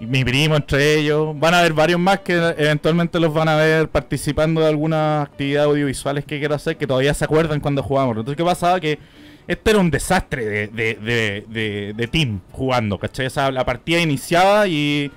[0.00, 1.38] mi primo entre ellos.
[1.38, 5.68] Van a haber varios más que eventualmente los van a ver participando de algunas actividades
[5.68, 8.16] audiovisuales que quiero hacer, que todavía se acuerdan cuando jugamos.
[8.16, 8.80] Entonces, ¿qué pasaba?
[8.80, 8.98] Que
[9.46, 13.26] este era un desastre de, de, de, de- de team jugando, ¿cachai?
[13.26, 15.10] O sea, la partida iniciaba y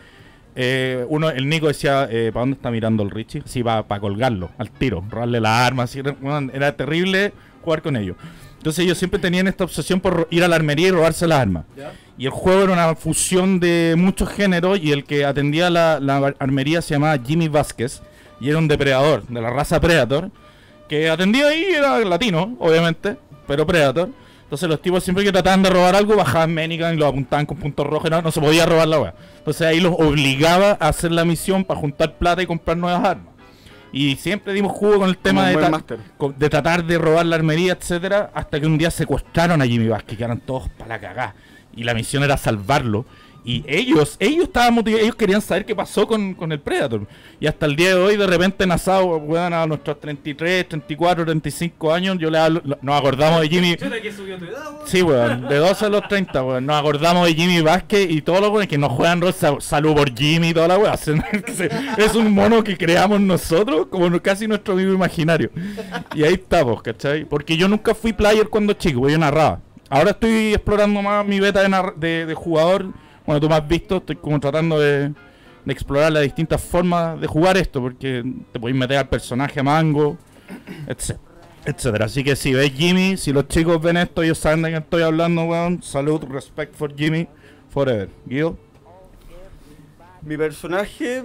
[0.56, 3.44] eh, uno, el Nico decía, eh, ¿para dónde está mirando el Richie?
[3.46, 5.90] Sí, para colgarlo, al tiro, robarle las armas.
[5.90, 6.16] así, era,
[6.54, 8.16] era terrible jugar con ellos.
[8.58, 11.66] Entonces ellos siempre tenían esta obsesión por ir a la armería y robarse las armas.
[12.18, 16.34] Y el juego era una fusión de muchos géneros y el que atendía la, la
[16.40, 18.02] armería se llamaba Jimmy Vázquez
[18.40, 20.32] y era un depredador de la raza Predator
[20.88, 24.10] que atendía ahí, era latino, obviamente, pero Predator.
[24.56, 27.58] Entonces los tipos siempre que trataban de robar algo bajaban Menican y lo apuntaban con
[27.58, 29.14] puntos rojos, no, no se podía robar la weá.
[29.40, 33.34] Entonces ahí los obligaba a hacer la misión para juntar plata y comprar nuevas armas.
[33.92, 38.58] Y siempre dimos jugo con el tema de, tratar de robar la armería, etcétera, hasta
[38.58, 41.36] que un día secuestraron a Jimmy Vázquez, que eran todos para la cagá.
[41.76, 43.06] Y la misión era salvarlo.
[43.46, 47.06] Y ellos, ellos estaban motivados, ellos querían saber qué pasó con, con el Predator.
[47.40, 51.24] Y hasta el día de hoy, de repente, en asado, weón, a nuestros 33, 34,
[51.26, 53.76] 35 años, yo le hablo, lo- nos acordamos de Jimmy.
[53.78, 54.88] Que subió tu edad, weón.
[54.88, 56.66] Sí, weón, de 12 a los 30, weón.
[56.66, 59.32] Nos acordamos de Jimmy Vázquez y todos los weones que nos juegan rol.
[59.34, 60.96] sal- Salud por Jimmy y toda la weá.
[61.98, 65.52] Es un mono que creamos nosotros, como casi nuestro amigo imaginario.
[66.16, 67.26] Y ahí estamos, ¿cachai?
[67.26, 69.60] Porque yo nunca fui player cuando chico, yo narraba.
[69.90, 72.88] Ahora estoy explorando más mi beta de, de, de jugador.
[73.26, 77.28] Bueno, tú me has visto, estoy como tratando de, de explorar las distintas formas de
[77.28, 80.18] jugar esto, porque te podéis meter al personaje a mango,
[80.88, 81.18] etc
[81.68, 82.06] etcétera.
[82.06, 85.02] Así que si ves Jimmy, si los chicos ven esto, ellos saben de qué estoy
[85.02, 85.82] hablando, weón.
[85.82, 87.28] Salud, respect for Jimmy,
[87.72, 88.08] forever.
[88.28, 88.56] Guido,
[90.22, 91.24] Mi personaje,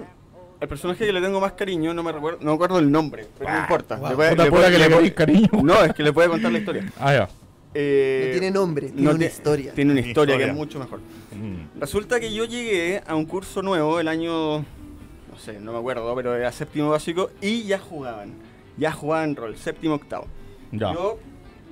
[0.59, 3.27] el personaje que le tengo más cariño, no me recuerdo, no me acuerdo el nombre,
[3.37, 3.97] pero no importa.
[3.97, 4.09] wow.
[4.09, 5.49] Le puede- Puta le pura puede- que le cariño.
[5.63, 6.91] No, es que le puede contar la historia.
[6.99, 7.29] Ah, ya.
[7.73, 9.73] Eh, No tiene nombre, tiene no una historia.
[9.73, 10.99] Tiene una historia, que es mucho mejor.
[10.99, 11.79] Mm.
[11.79, 16.13] Resulta que yo llegué a un curso nuevo el año, no sé, no me acuerdo,
[16.15, 18.33] pero era séptimo básico y ya jugaban.
[18.77, 20.27] Ya jugaban rol, séptimo, octavo.
[20.71, 20.93] Ya.
[20.93, 21.19] Yo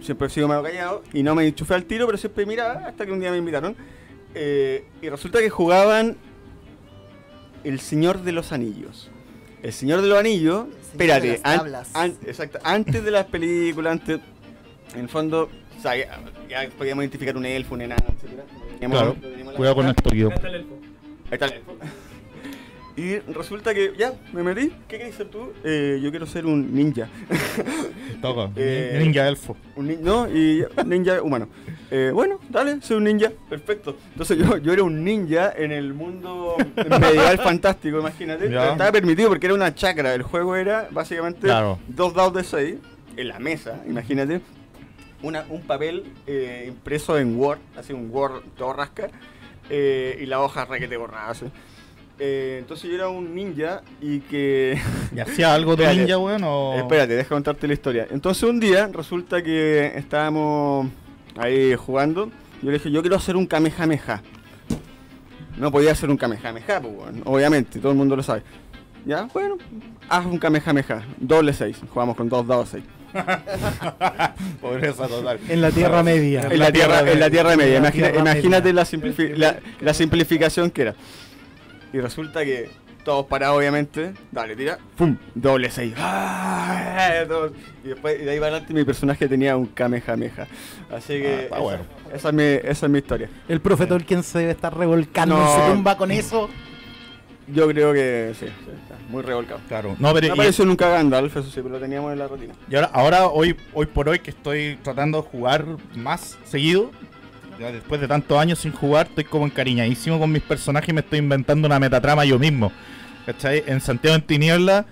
[0.01, 3.05] siempre he sido medio callado y no me enchufé al tiro, pero siempre miraba hasta
[3.05, 3.75] que un día me invitaron.
[4.35, 6.15] Eh, y resulta que jugaban
[7.63, 9.09] El Señor de los Anillos.
[9.61, 11.89] El Señor de los Anillos, espérate, de las an- tablas.
[11.93, 14.19] an- exacto, antes de las películas, antes,
[14.93, 18.41] en el fondo, o sea, ya, ya podíamos identificar un elfo, un enano, etc.
[18.91, 19.15] Claro.
[19.55, 20.27] Cuidado con esto, Guido.
[20.29, 20.73] Acá está el elfo.
[21.25, 21.71] Ahí está el elfo.
[22.97, 24.73] Y resulta que ya, me metí.
[24.89, 25.53] ¿Qué querés ser tú?
[25.63, 27.07] Eh, yo quiero ser un ninja.
[28.21, 28.51] Toca.
[28.57, 29.55] Eh, Ninja elfo.
[29.77, 31.47] Un nin- no, y ninja humano.
[31.91, 33.31] Eh, bueno, dale, soy un ninja.
[33.49, 33.95] Perfecto.
[34.11, 38.49] Entonces yo, yo era un ninja en el mundo medieval fantástico, imagínate.
[38.51, 38.71] Ya.
[38.71, 40.13] Estaba permitido porque era una chacra.
[40.13, 41.79] El juego era básicamente Claro.
[41.87, 42.75] dos dados de 6
[43.15, 44.41] en la mesa, imagínate.
[45.21, 49.09] Una, un papel eh, impreso en Word, así un Word todo rasca,
[49.69, 51.29] eh, y la hoja requete borrada.
[51.29, 51.45] así.
[52.21, 54.77] Eh, entonces yo era un ninja y que...
[55.15, 56.43] ¿Y hacía algo de ninja, weón?
[56.43, 56.75] O...
[56.75, 58.07] Espérate, deja contarte la historia.
[58.11, 60.87] Entonces un día resulta que estábamos
[61.37, 62.25] ahí jugando.
[62.61, 64.21] Yo le dije, yo quiero hacer un Kamehameha.
[65.57, 68.43] No podía hacer un Kamehameha, pues, weón, obviamente, todo el mundo lo sabe.
[69.05, 69.57] Ya, bueno,
[70.09, 71.05] haz un Kamehameha.
[71.17, 71.77] Doble 6.
[71.89, 72.83] Jugamos con dos dados 6.
[74.61, 75.39] Pobreza total.
[75.49, 76.41] En la Tierra Media.
[76.49, 77.77] En la tierra, en la tierra media.
[77.77, 78.73] En la Imagina- Tierra imagínate Media.
[78.73, 80.95] la, simplifi- la, la simplificación que era.
[81.93, 82.69] Y resulta que
[83.03, 84.13] todos parados, obviamente.
[84.31, 84.77] Dale, tira.
[84.97, 85.17] ¡Pum!
[85.33, 85.93] Doble 6.
[87.83, 90.47] Y después, y de ahí para adelante, mi personaje tenía un Kamehameha.
[90.91, 91.27] Así que.
[91.27, 91.83] Ah, está esa, bueno.
[92.13, 93.29] esa es mi, esa es mi historia.
[93.47, 95.43] El profe Tolkien se debe estar revolcando No.
[95.55, 96.49] en su tumba con eso.
[97.53, 99.59] Yo creo que sí, sí, está muy revolcado.
[99.67, 99.95] Claro.
[99.99, 102.53] No, pero No y- apareció nunca Gandalf, eso sí, pero lo teníamos en la rutina.
[102.69, 106.91] Y ahora, ahora hoy, hoy por hoy que estoy tratando de jugar más seguido,
[107.59, 111.01] ya después de tantos años sin jugar, estoy como encariñadísimo con mis personajes y me
[111.01, 112.71] estoy inventando una metatrama yo mismo.
[113.25, 113.63] ¿Cachai?
[113.67, 114.85] En Santiago en Tiniebla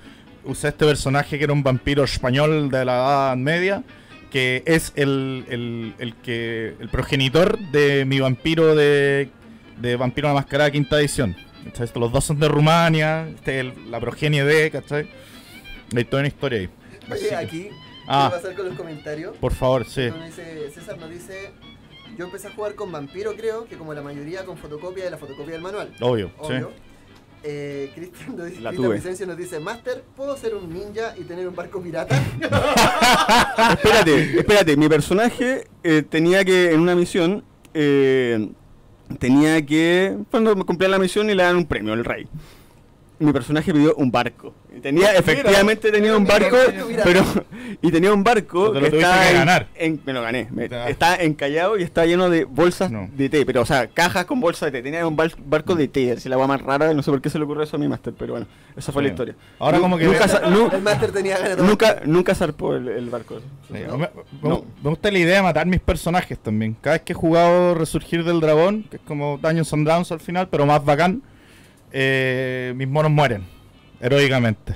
[0.43, 3.83] usé este personaje que era un vampiro español de la Edad Media,
[4.31, 9.29] que es el, el, el que el progenitor de mi vampiro de,
[9.79, 11.35] de Vampiro la Mascarada quinta edición.
[11.71, 11.89] ¿Cachai?
[11.95, 15.09] Los dos son de Rumania, este es el- la progenie de, ¿cachai?
[15.95, 16.69] Hay toda una historia ahí.
[17.11, 17.69] Oye, aquí,
[18.07, 18.29] Ah.
[18.31, 19.37] ¿qué pasar con los comentarios?
[19.37, 20.07] Por favor, sí.
[20.09, 21.51] Nos dice- César nos dice,
[22.17, 25.17] yo empecé a jugar con Vampiro creo, que como la mayoría con fotocopia de la
[25.17, 25.93] fotocopia del manual.
[26.01, 26.69] Obvio, Obvio.
[26.75, 26.81] sí.
[27.43, 28.95] Eh, Cristian nos dice, La Cristian tuve.
[28.95, 32.15] Vicencio nos dice, Master, ¿puedo ser un ninja y tener un barco pirata?
[33.73, 38.49] espérate, espérate, mi personaje eh, tenía que, en una misión, eh,
[39.19, 42.27] tenía que, cuando cumplía la misión y le dan un premio, el rey.
[43.19, 44.53] Mi personaje pidió un barco.
[44.75, 46.55] Y tenía, efectivamente tenía un barco,
[46.87, 47.03] Mira.
[47.03, 47.23] pero,
[47.81, 49.67] y tenía un barco Pero que tuviste está que en- ganar.
[49.75, 50.47] en- me lo gané.
[50.51, 53.09] me- está encallado y está lleno de bolsas No.
[53.11, 54.83] de té, pero o sea, cajas con bolsas de té.
[54.83, 57.31] Tenía un bar- barco de té, así la agua más rara, no sé por qué
[57.31, 59.35] se le ocurrió eso a mi máster, pero bueno, esa fue la historia.
[59.57, 63.09] Ahora como que nunca, nu- El Master tenía ganas de nunca, nunca zarpó el, el
[63.09, 63.39] barco.
[63.67, 64.09] Sí, me, me-
[64.43, 64.63] No.
[64.83, 66.77] me gusta la idea de matar mis personajes también.
[66.81, 70.19] Cada vez que he jugado Resurgir del Dragón, que es como Dungeons and Dragons al
[70.19, 71.23] final, pero más bacán,
[71.91, 73.43] eh, mis monos mueren
[73.99, 74.75] heroicamente.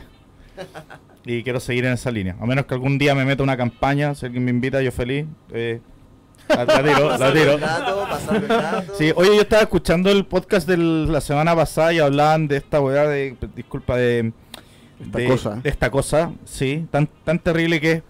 [1.25, 2.35] Y quiero seguir en esa línea.
[2.39, 5.25] A menos que algún día me meta una campaña, si alguien me invita, yo feliz.
[5.53, 5.79] eh,
[6.49, 7.51] la, la tiro, la tiro.
[7.53, 8.93] el dato, pasando el dato.
[8.97, 12.81] Sí, oye, yo estaba escuchando el podcast de la semana pasada y hablaban de esta
[12.81, 14.33] weá de, disculpa, de...
[14.99, 15.55] Esta de- cosa.
[15.55, 18.03] de esta cosa, sí, tan, tan terrible que es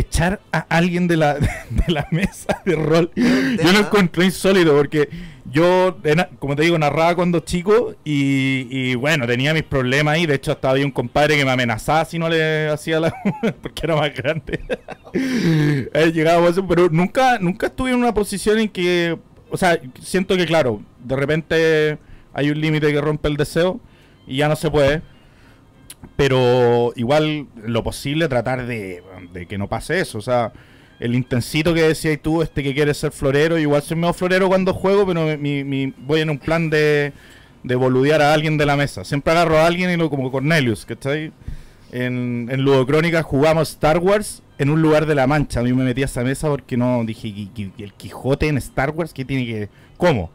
[0.00, 1.34] echar a alguien de la,
[1.70, 3.10] de la mesa de rol.
[3.14, 5.08] Yo lo encontré insólito porque
[5.50, 5.96] yo,
[6.38, 10.26] como te digo, narraba cuando chico y, y bueno, tenía mis problemas ahí.
[10.26, 13.14] De hecho, hasta había un compadre que me amenazaba si no le hacía la...
[13.62, 14.60] porque era más grande.
[16.12, 19.16] Llegaba a eso, pero nunca, nunca estuve en una posición en que
[19.50, 21.98] o sea, siento que claro, de repente
[22.32, 23.80] hay un límite que rompe el deseo
[24.26, 25.02] y ya no se puede.
[26.16, 30.18] Pero igual lo posible tratar de, de que no pase eso.
[30.18, 30.52] O sea,
[31.00, 34.74] el intensito que decías tú, este que quiere ser florero, igual soy medio florero cuando
[34.74, 37.12] juego, pero mi, voy en un plan de,
[37.62, 39.04] de boludear a alguien de la mesa.
[39.04, 41.32] Siempre agarro a alguien y lo como Cornelius, ¿cachai?
[41.92, 45.60] En, en Ludocrónica jugamos Star Wars en un lugar de la mancha.
[45.60, 48.48] A mí me metí a esa mesa porque no dije, "¿Y- y- y el Quijote
[48.48, 49.12] en Star Wars?
[49.14, 49.68] ¿Qué tiene que.?
[49.96, 50.30] ¿Cómo?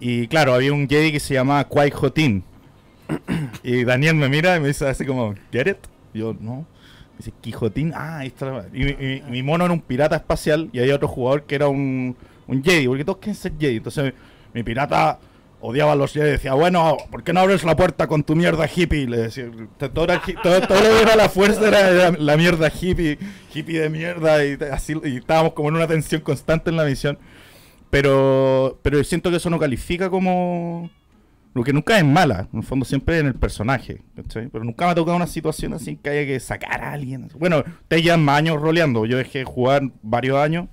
[0.00, 2.42] Y claro, había un Jedi que se llamaba Qui Jotin.
[3.62, 5.76] Y Daniel me mira y me dice así como, ¿Get?
[6.14, 6.66] Y yo, no.
[7.18, 8.66] Dice, Quijotín, ah, ahí está.
[8.72, 11.68] Y, mi- y mi mono era un pirata espacial y había otro jugador que era
[11.68, 13.76] un, un Jedi, porque todos quieren ser Jedi.
[13.76, 14.14] Entonces
[14.54, 15.18] mi pirata
[15.60, 18.34] odiaba a los Jedi y decía, bueno, ¿por qué no abres la puerta con tu
[18.34, 19.06] mierda hippie?
[19.06, 22.36] Le decía, to- todo, era todo, todo lo que era la fuerza era, era la
[22.38, 23.18] mierda hippie,
[23.54, 27.18] hippie de mierda, y así y estábamos como en una tensión constante en la misión.
[27.90, 30.90] Pero, pero siento que eso no califica como...
[31.52, 34.02] Lo que nunca es mala, en el fondo siempre en el personaje.
[34.32, 37.28] Pero nunca me ha tocado una situación así que haya que sacar a alguien.
[37.38, 40.68] Bueno, ustedes llevan más años roleando, yo dejé de jugar varios años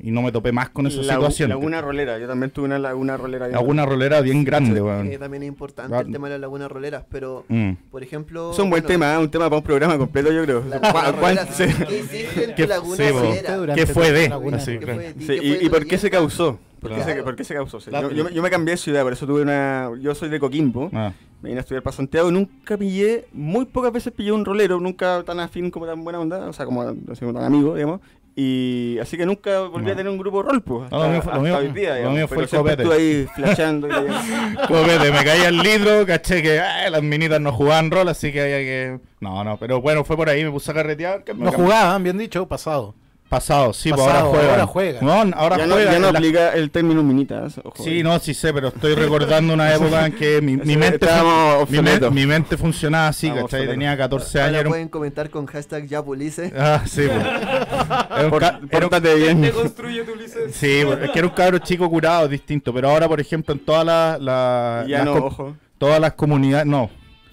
[0.00, 1.48] y no me topé más con esa La- situación.
[1.50, 3.46] Laguna rolera, yo también tuve una laguna rolera.
[3.46, 5.10] bien Laguna rolera bien grande, Eh, weón.
[5.18, 6.00] también es importante Ah.
[6.00, 7.72] el tema de las lagunas roleras, pero Mm.
[7.90, 8.52] por ejemplo.
[8.52, 9.18] Es un buen bueno, tema, ¿eh?
[9.18, 10.64] un tema para un programa completo, yo creo.
[10.68, 13.42] la ¿Cuán- laguna cuán- rolera, se- ¿Qué hiciste en ¿Qué- tu laguna sí, fue de?
[13.42, 13.74] laguna.
[13.74, 13.94] ¿Qué claro.
[13.94, 14.60] fue?
[14.60, 16.58] Sí, ¿Qué fue y, y por qué se causó?
[16.80, 17.80] ¿Por, qué se, por qué se causó?
[17.80, 19.90] Sí, yo, yo- yo me cambié de ciudad, por eso tuve una...
[20.00, 23.92] Yo soy de Coquimbo, Ah, me vine a estudiar para Santiago, nunca pillé, muy pocas
[23.92, 27.44] veces pillé un rolero, nunca tan afín como tan buena onda, o sea, como tan
[27.44, 28.00] amigo, digamos.
[28.40, 29.92] Y así que nunca volví No.
[29.92, 30.88] a tener un grupo de rol, pues.
[30.92, 32.16] No, lo mío fue- lo hasta mío- hoy día, lo digamos.
[32.18, 32.82] mío fue el copete.
[32.84, 33.88] estuve ahí flasheando.
[33.88, 38.40] vete, me caía el litro, caché que ah, las minitas no jugaban rol, así que
[38.40, 39.00] había que...
[39.18, 41.24] No, no, pero bueno, fue por ahí, me puse a carretear.
[41.24, 42.94] que No jugaban, bien dicho, pasado.
[43.28, 44.50] Pasado, sí, pues ahora juegan.
[44.50, 45.04] ahora juegan.
[45.04, 45.92] No, ahora ya no, juegan.
[45.92, 47.58] ya no la- aplica el término minitas.
[47.62, 51.60] Ojo, Sí, no, sí sé, pero estoy recordando una época en que mi, mente, mi,
[51.62, 52.10] obsoletos.
[52.10, 53.66] mi mente funcionaba así, Estábamos ¿cachai?
[53.68, 54.56] Tenía 14 años.
[54.56, 56.52] Ahora pueden comentar con hashtag ya Pulice.
[56.56, 58.30] ah, sí, pues.
[58.30, 59.42] Por- ca- Pórtate bien.
[59.42, 60.52] Te construye tu licencia.
[60.52, 62.72] sí, pues, es que era un cabro chico curado, distinto.
[62.72, 65.54] Pero ahora, por ejemplo, en todas las la, Ya las no, ojo.
[65.76, 66.88] todas las comunidades, no,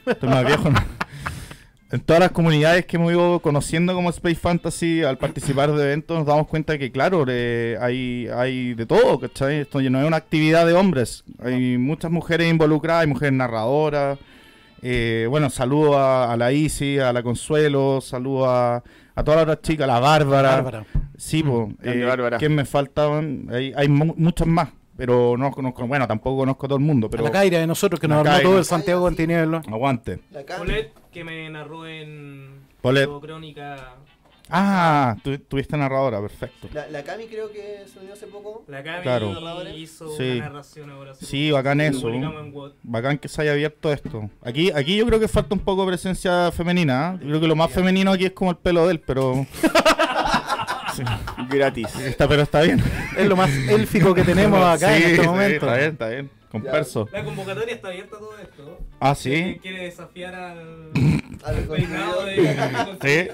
[0.05, 0.79] estoy más viejo, no.
[1.95, 6.17] En todas las comunidades que hemos ido conociendo como Space Fantasy, al participar de eventos,
[6.17, 9.61] nos damos cuenta que, claro, eh, hay, hay de todo, ¿cachai?
[9.61, 11.23] Esto no es una actividad de hombres.
[11.41, 14.19] Hay muchas mujeres involucradas, hay mujeres narradoras.
[14.81, 18.83] Eh, bueno, saludo a, a la Isi, a la Consuelo, saludo a,
[19.15, 20.55] a todas las otras chicas, a la Bárbara.
[20.55, 20.85] Bárbara.
[21.17, 22.37] Sí, Bárbara.
[22.39, 23.47] ¿Quién me faltaban?
[23.53, 27.09] Hay, hay mu- muchas más, pero no conozco, bueno, tampoco conozco a todo el mundo,
[27.09, 29.61] pero a la Caira de nosotros que nos armó todo el Santiago Antiniebla.
[29.71, 30.19] aguante.
[30.31, 30.43] La.
[30.45, 33.09] Polet, que me narró en Polet.
[33.21, 33.95] Crónica.
[34.47, 36.69] Ah, tú, tuviste narradora, perfecto.
[36.71, 38.63] La, la Cami creo que se unió hace poco.
[38.67, 39.33] La Cami Claro.
[39.75, 40.33] hizo Sí.
[40.37, 41.15] una narración ahora.
[41.15, 41.55] Sí, poco.
[41.57, 42.11] bacán eso.
[42.83, 44.29] Bacán que se haya abierto esto.
[44.43, 47.15] Aquí, aquí yo creo que falta un poco de presencia femenina.
[47.15, 47.23] ¿eh?
[47.23, 49.47] Yo creo que lo más femenino aquí es como el pelo de él, pero
[51.49, 51.87] Gratis.
[51.97, 52.81] está, pero está bien.
[53.17, 55.65] Es lo más élfico que tenemos acá Sí, en este momento.
[55.65, 56.29] Está bien, está bien.
[56.51, 56.71] Con Ya.
[56.71, 57.07] perso.
[57.11, 58.79] La convocatoria está abierta a todo esto.
[58.99, 59.59] Ah, sí.
[59.61, 60.91] quiere desafiar al
[61.43, 62.45] A ver, peinado contenido.
[62.45, 62.97] de.
[63.01, 63.29] Sí.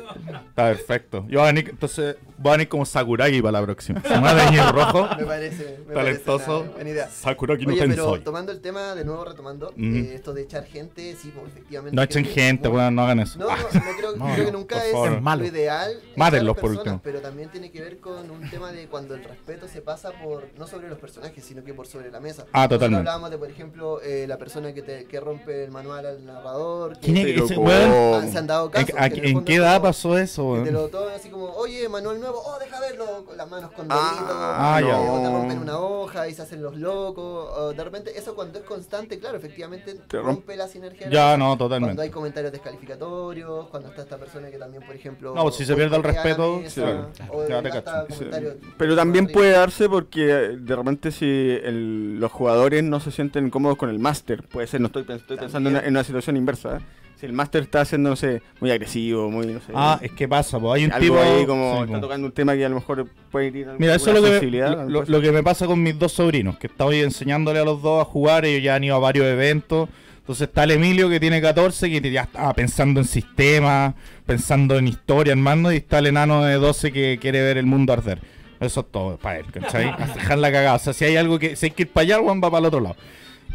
[0.50, 1.26] Está perfecto.
[1.30, 4.02] Yo voy a venir, entonces voy a venir como Sakuragi para la próxima.
[4.02, 5.08] Se me va a teñir rojo.
[5.17, 5.80] Me parece.
[5.88, 6.45] Me Talentoso.
[6.45, 7.10] Parece una buena idea.
[7.10, 8.24] Sakuragi no Oye, pero Tensoi.
[8.24, 9.95] tomando el tema, de nuevo retomando, Mm.
[9.95, 11.95] eh, esto de echar gente, sí, pues efectivamente.
[11.95, 13.38] No echen gente, weón, no hagan eso.
[13.39, 15.21] No, no, Ah, no creo, No, creo que nunca es favor.
[15.21, 16.00] Lo ideal.
[16.15, 17.02] Mátenlos, a por último.
[17.04, 20.47] Pero también tiene que ver con un tema de cuando el respeto se pasa por,
[20.58, 22.45] no sobre los personajes, sino que por sobre la mesa.
[22.54, 23.00] Ah, totalmente.
[23.01, 26.93] Hablábamos de, por ejemplo, eh, la persona que, te, que rompe el manual al narrador.
[26.99, 27.55] Que ¿Quién es ese.
[27.67, 28.95] Ah, se han dado ¿En, casos.
[29.13, 30.73] que en qué edad como- pasó eso, que te weón?
[30.73, 34.11] lo toman así como, oye, manual nuevo, oh, deja verlo, con las manos con Ah,
[34.13, 35.11] deditos, Ah, ya.
[35.11, 38.59] o te rompen una hoja y se hacen los locos, o de repente eso cuando
[38.59, 40.55] es constante, claro, efectivamente Te rompe.
[40.55, 41.09] la sinergia.
[41.09, 42.01] Ya, no, Cuando totalmente.
[42.01, 45.33] hay comentarios descalificatorios, cuando está esta persona que también, por ejemplo...
[45.35, 47.09] No, si se pierde el respeto, mesa, sí, claro.
[47.31, 48.05] o Ya te gasta cacho.
[48.09, 48.15] Sí.
[48.15, 53.10] comentarios Pero también puede darse porque eh, de repente si el- los jugadores no se
[53.12, 55.91] sienten cómodos con el máster, puede ser, no estoy, pens- estoy pensando en una, en
[55.93, 56.77] una situación inversa.
[56.77, 56.80] ¿eh?
[57.19, 60.27] Si el máster está haciendo, no sé, muy agresivo, muy, no sé, Ah, es que
[60.27, 62.69] pasa, pues hay un algo tipo ahí como sí, está tocando un tema que a
[62.69, 65.43] lo mejor puede ir a Mira, eso es lo que, me, lo, lo que me
[65.43, 68.75] pasa con mis dos sobrinos, que estoy enseñándole a los dos a jugar, ellos ya
[68.75, 69.89] han ido a varios eventos.
[70.17, 74.88] Entonces está el Emilio que tiene 14, que ya está pensando en sistemas, pensando en
[74.88, 78.19] historia, hermano, y está el enano de 12 que quiere ver el mundo arder.
[78.62, 79.89] Eso es todo para él, ¿cachai?
[79.89, 80.76] Hasta dejar la cagada.
[80.76, 82.60] O sea, si hay algo que, si hay que ir para allá, Juan va para
[82.60, 82.95] el otro lado.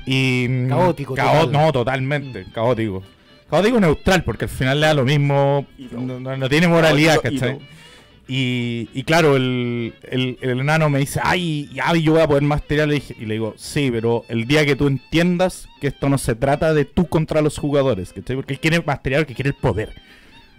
[0.05, 1.53] Y, mm, Caótico, cao- total.
[1.53, 3.03] No, totalmente, caótico.
[3.49, 7.41] Caótico neutral, porque al final le da lo mismo, no, no- no tiene moralidad, Caótico,
[7.47, 7.59] ¿cachai?
[8.29, 12.43] Y, y claro, el, el, el enano me dice, ay, ya yo voy a poder
[12.43, 16.35] dije- Y le digo, sí, pero el día que tú entiendas que esto no se
[16.35, 18.35] trata de tú contra los jugadores, ¿cachai?
[18.35, 19.91] Porque él quiere masterear, porque quiere el poder.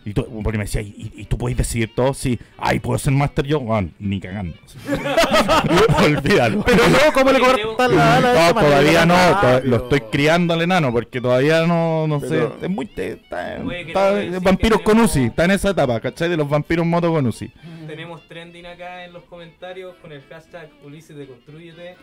[0.08, 2.14] Y tú- porque me decía, ¿y, y tú puedes decidir todo?
[2.14, 3.60] Sí, ay, ¿puedo ser master yo?
[3.60, 4.56] Bueno, ni cagando.
[6.02, 6.64] Olvídalo.
[6.64, 8.54] Pero no, ¿cómo le la ala No, manera?
[8.54, 14.22] todavía no, lo estoy criando al enano porque todavía no, no sé, es muy está,
[14.22, 16.30] está- vampiros con UCI, está en esa etapa, ¿cachai?
[16.30, 17.52] De los vampiros moto con UCI.
[17.88, 21.96] Tenemos trending acá en los comentarios con el hashtag Ulises de Construyete.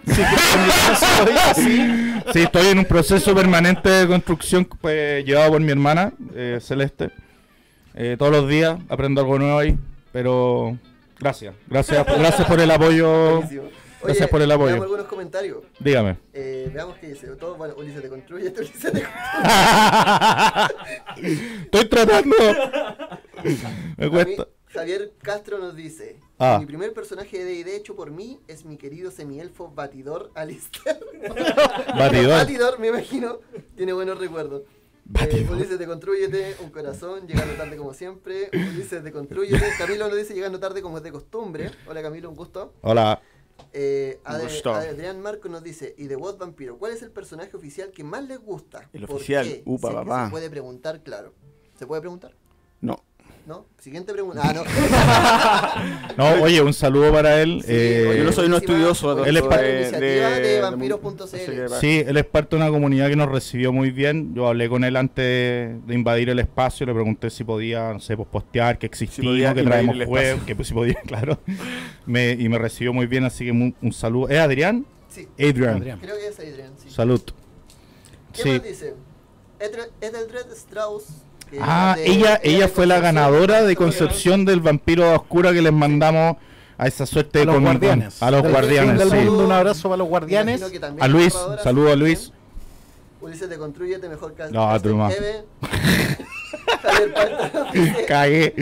[2.33, 7.11] Sí, estoy en un proceso permanente de construcción pues, llevado por mi hermana, eh, Celeste.
[7.95, 9.79] Eh, todos los días aprendo algo nuevo ahí,
[10.13, 10.77] pero
[11.21, 13.37] gracias, gracias, gracias por el apoyo.
[13.37, 13.69] Buenísimo.
[14.03, 14.67] Gracias por el apoyo.
[14.73, 15.59] Veamos algunos comentarios.
[15.79, 16.19] Dígame.
[16.35, 17.29] Eh, veamos qué dice.
[17.37, 19.03] Todo, bueno, Ulises te construye, este Ulises te
[21.63, 22.37] Estoy tratando.
[23.97, 24.49] Me A mí, cuesta.
[24.67, 26.59] Javier Castro nos dice: Ah.
[26.61, 30.99] Mi primer personaje de D&D hecho por mí es mi querido semielfo Batidor Alistair.
[31.97, 32.29] Batidor.
[32.41, 33.39] Batidor, me imagino.
[33.77, 34.63] Tiene buenos recuerdos.
[35.21, 35.47] Eh.
[35.51, 38.49] Ulises te construyete, un corazón, llegando tarde como siempre.
[38.53, 39.65] Ulises te construyete.
[39.79, 41.71] Camilo nos dice llegando tarde como es de costumbre.
[41.87, 42.73] Hola Camilo, un gusto.
[42.81, 43.21] Hola.
[43.73, 44.75] Eh, gusto.
[44.75, 48.25] Adrián Marco nos dice, y de WOT Vampiro, ¿cuál es el personaje oficial que más
[48.25, 48.89] les gusta?
[48.93, 49.63] El ¿Por oficial, qué?
[49.65, 50.25] upa, Si es que papá.
[50.27, 51.35] Se puede preguntar, claro.
[51.79, 52.35] ¿Se puede preguntar?
[53.47, 53.67] No.
[53.79, 54.41] Siguiente pregunta.
[54.43, 56.15] Ah, no.
[56.17, 57.61] No, oye, un saludo para él.
[57.63, 60.61] Sí, eh, oye, yo no soy un estudioso Él es buenísima pa- iniciativa de, de
[60.63, 61.25] vampiros.cl.
[61.31, 64.35] que- Sí, él es parte de una comunidad que nos recibió muy bien.
[64.35, 68.17] Yo hablé con él antes de invadir el espacio, le pregunté si podía, no sé,
[68.17, 71.39] pues, postear, que existimos, podía que traemos el juegos, que pues, si podía, claro.
[72.07, 74.29] Me, y me recibió muy bien, así que mu- un, saludo.
[74.31, 74.87] ¿Es Adrián?
[75.09, 75.77] Sí, Adrián.
[75.77, 75.99] Adrián.
[76.01, 76.73] creo que es Adrián.
[76.83, 76.89] Sí.
[76.91, 77.21] Salud.
[78.33, 78.49] ¿Qué Sí.
[78.49, 78.95] más dice?
[80.01, 81.05] Edelred Strauss.
[81.61, 85.73] Ah, de- ella, de ella fue la ganadora de Concepción del Vampiro Oscura que les
[85.73, 86.37] mandamos
[86.77, 88.23] a esa suerte de los guardianes.
[88.23, 89.17] A los guardianes, sí.
[89.29, 90.63] un abrazo para los guardianes.
[91.01, 92.33] A Luis, saludo a Luis.
[93.21, 95.45] Ulises te construyete mejor que No, nos dice-
[98.07, 98.55] Cagué.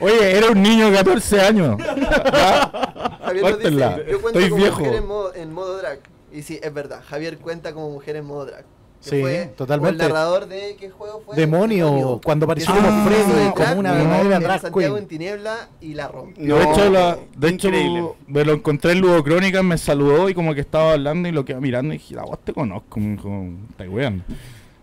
[0.00, 1.78] Oye, era un niño de 14 años.
[1.78, 2.70] ¿Ya?
[3.24, 3.96] Javier nos dice, Córtenla.
[4.06, 4.78] yo cuento Estoy como viejo.
[4.80, 5.98] mujer en modo, en modo drag.
[6.32, 8.64] Y sí, es verdad, Javier cuenta como mujer en modo drag.
[9.04, 10.02] Que Sí, fue totalmente.
[10.02, 11.36] El narrador de qué juego fue?
[11.36, 15.02] Demonio, cuando apareció Que como fue Freddy, como una verdadera drag Santiago queen.
[15.04, 16.42] en tiniebla y la rompió.
[16.44, 17.70] No, de hecho, la- de hecho
[18.26, 21.44] me lo encontré en Ludo Crónicas, me saludó y como que estaba hablando y lo
[21.44, 22.98] quedé mirando y dije, la vos te conozco,
[23.70, 24.24] "Estáis weando".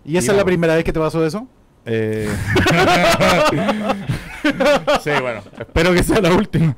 [0.06, 1.48] ¿Y esa es la primera vez que te pasó eso?
[1.86, 2.30] Eh...
[5.04, 6.76] sí, bueno, espero que sea la última.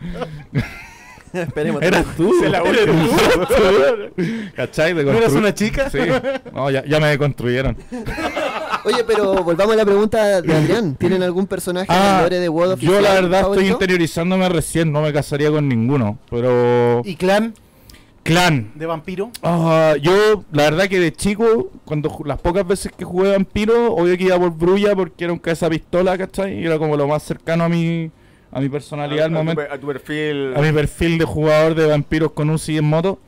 [1.41, 1.81] Esperemos.
[1.81, 2.31] Eras tú.
[2.39, 4.21] Se la Eres tú.
[4.55, 4.93] ¿Cachai?
[4.93, 5.89] ¿No eras una chica?
[5.89, 5.97] Sí.
[6.53, 7.75] No, ya, ya me deconstruyeron.
[8.85, 10.95] Oye, pero volvamos a la pregunta de Adrián.
[10.95, 14.47] ¿Tienen algún personaje en el lore de World of Ah, yo la verdad estoy interiorizándome
[14.49, 17.01] recién, no me casaría con ninguno, pero...
[17.05, 17.53] ¿Y clan
[18.23, 18.71] Clan.
[18.75, 19.31] de vampiro?
[19.41, 24.17] Ah, yo, la verdad que de chico, cuando las pocas veces que jugué vampiro, obvio
[24.17, 26.59] que iba por Brulla porque era un cabeza pistola, ¿cachai?
[26.59, 28.11] Y era como lo más cercano a mi,
[28.53, 29.61] a mi personalidad a, al momento.
[29.69, 30.53] a tu perfil.
[30.55, 33.19] a mi perfil de jugador de vampiros con UCI en moto.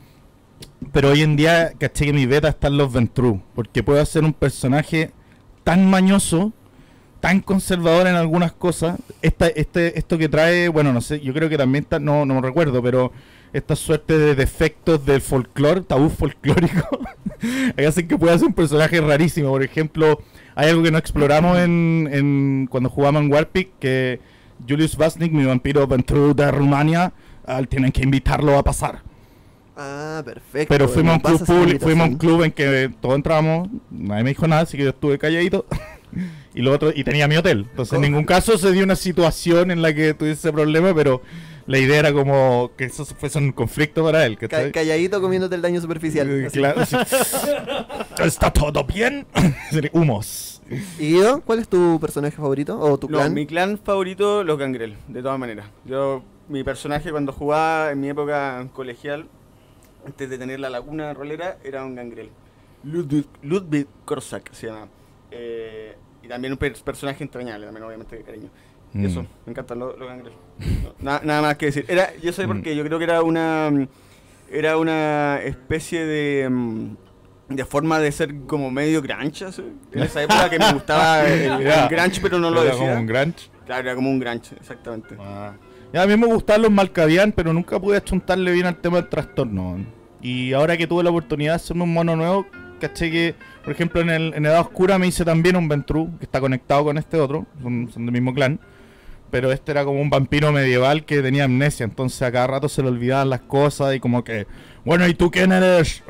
[0.91, 3.41] Pero hoy en día, caché que mi beta está en los Ventru.
[3.55, 5.11] Porque puedo hacer un personaje
[5.63, 6.53] tan mañoso,
[7.19, 8.97] tan conservador en algunas cosas.
[9.21, 12.35] Esta, este, esto que trae, bueno, no sé, yo creo que también está, no, no
[12.35, 13.11] me recuerdo, pero
[13.51, 16.99] esta suerte de defectos del folclore, tabú folclórico,
[17.75, 19.49] que hacen que pueda ser un personaje rarísimo.
[19.49, 20.21] Por ejemplo,
[20.55, 24.19] hay algo que no exploramos en, en cuando jugamos en Warpic, que
[24.67, 27.11] Julius Vasnik, mi vampiro Ventru de Rumania,
[27.45, 29.01] ah, tienen que invitarlo a pasar.
[29.77, 30.67] Ah, perfecto.
[30.69, 34.23] Pero fuimos a un club público, fuimos a un club en que todos entramos, nadie
[34.23, 35.65] me dijo nada, así que yo estuve calladito.
[36.55, 37.67] y lo otro, y tenía mi hotel.
[37.69, 38.07] Entonces en ¿Cómo?
[38.07, 41.21] ningún caso se dio una situación en la que tuviese problema, pero
[41.67, 44.37] la idea era como que eso fuese un conflicto para él.
[44.37, 46.29] Ca- calladito comiéndote el daño superficial.
[46.29, 46.95] Eh, claro, así.
[48.23, 49.27] ¿Está todo bien?
[49.91, 50.54] Humos.
[50.69, 52.79] ¿Y Guido, cuál es tu personaje favorito?
[52.79, 53.33] ¿O tu No, clan?
[53.33, 55.67] mi clan favorito, los Gangrel, de todas maneras.
[55.85, 59.27] Yo, mi personaje cuando jugaba en mi época colegial,
[60.05, 62.29] antes de tener la laguna rolera, era un Gangrel.
[62.83, 64.87] Ludwig, Ludwig Korsak se llama.
[65.31, 68.49] Eh, y también un per- personaje entrañable, también obviamente de cariño.
[68.93, 69.05] Mm.
[69.05, 70.33] eso, me encantan los, los Gangrel.
[70.59, 71.85] No, na- nada más que decir.
[71.87, 72.61] Era, yo sé por Mm.
[72.63, 73.87] qué, yo creo que era una
[74.51, 76.95] era una especie de mm,
[77.49, 79.45] de forma de ser como medio grunge.
[79.91, 82.87] En esa época que me gustaba el, grunge, pero no lo Era decía.
[82.87, 83.49] como un grunge.
[83.65, 85.15] Claro, era como un grunge, exactamente.
[85.93, 89.09] Ya, a mí me gustaban los Malcavian, pero nunca pude achuntarle bien al tema del
[89.09, 89.77] trastorno.
[90.21, 92.47] Y ahora que tuve la oportunidad de hacerme un mono nuevo,
[92.79, 96.25] caché que, por ejemplo, en, el, en Edad Oscura me hice también un Ventru, que
[96.25, 98.59] está conectado con este otro, son, son del mismo clan.
[99.31, 102.81] pero este era como un vampiro medieval que tenía amnesia, entonces a cada rato se
[102.81, 104.47] le olvidaban las cosas y como que,
[104.83, 106.03] bueno, ¿y tú quién eres?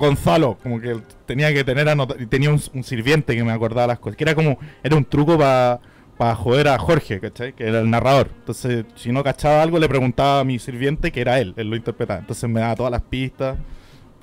[0.00, 3.86] Gonzalo, como que tenía que tener anota- y tenía un, un sirviente que me acordaba
[3.86, 7.52] las cosas, que era como, era un truco para joder a Jorge, ¿cachai?
[7.54, 8.30] Que era el narrador.
[8.40, 11.76] Entonces, si no cachaba algo, le preguntaba a mi sirviente que era él, él lo
[11.76, 12.18] interpretaba.
[12.20, 13.56] Entonces me daba todas las pistas.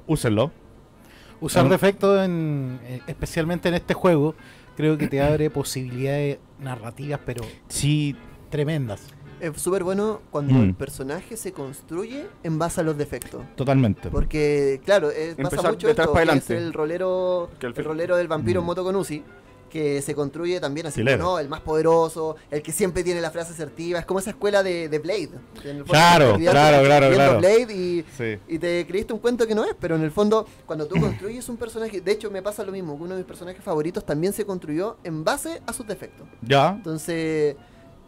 [0.05, 0.51] Úsenlo.
[1.39, 1.69] Usar Ah.
[1.69, 4.35] defectos, en, eh, especialmente en este juego,
[4.75, 8.15] creo que te abre posibilidades narrativas, pero Sí,
[8.49, 9.01] tremendas.
[9.39, 10.63] Es súper bueno cuando Mm.
[10.63, 13.41] el personaje se construye en base a los defectos.
[13.55, 14.09] totalmente.
[14.09, 16.57] Porque, claro, eh, pasa Empezar mucho esto, que es adelante.
[16.57, 18.65] el rolero, Que el rolero del vampiro Mm.
[18.65, 19.23] Moto con Uzi,
[19.69, 21.03] que se construye también así.
[21.03, 21.39] ¿no?
[21.39, 24.87] El más poderoso, el que siempre tiene la frase asertiva, es como esa escuela de,
[24.89, 25.29] de Blade.
[25.61, 27.37] que en el fondo Claro, claro, claro, claro.
[27.39, 28.37] Blade y, Sí.
[28.47, 31.47] y te creíste un cuento que no es, pero en el fondo, cuando tú construyes
[31.49, 34.31] un personaje, de hecho me pasa lo mismo, que uno de mis personajes favoritos también
[34.33, 36.25] se construyó en base a sus defectos.
[36.41, 36.69] Ya.
[36.69, 37.55] Entonces,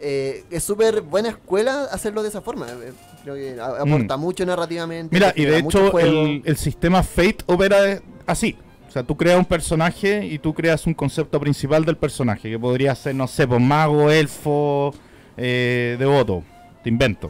[0.01, 2.67] eh, es súper buena escuela hacerlo de esa forma.
[2.69, 2.91] eh,
[3.23, 5.13] Creo que aporta mucho narrativamente.
[5.13, 5.19] Mm.
[5.19, 8.55] Mira, y de hecho el, el sistema Fate opera de- así.
[8.87, 12.57] O sea, tú creas un personaje y tú creas un concepto principal del personaje, que
[12.57, 14.93] podría ser, no sé, pues mago, elfo,
[15.37, 16.43] eh, devoto,
[16.83, 17.29] te invento.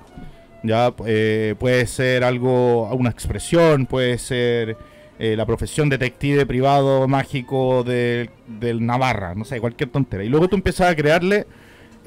[0.64, 4.78] Ya, eh, puede ser algo, una expresión, puede ser
[5.18, 10.24] eh, la profesión detective privado mágico de- del Navarra, no sé, cualquier tontera.
[10.24, 11.46] Y luego tú empiezas a crearle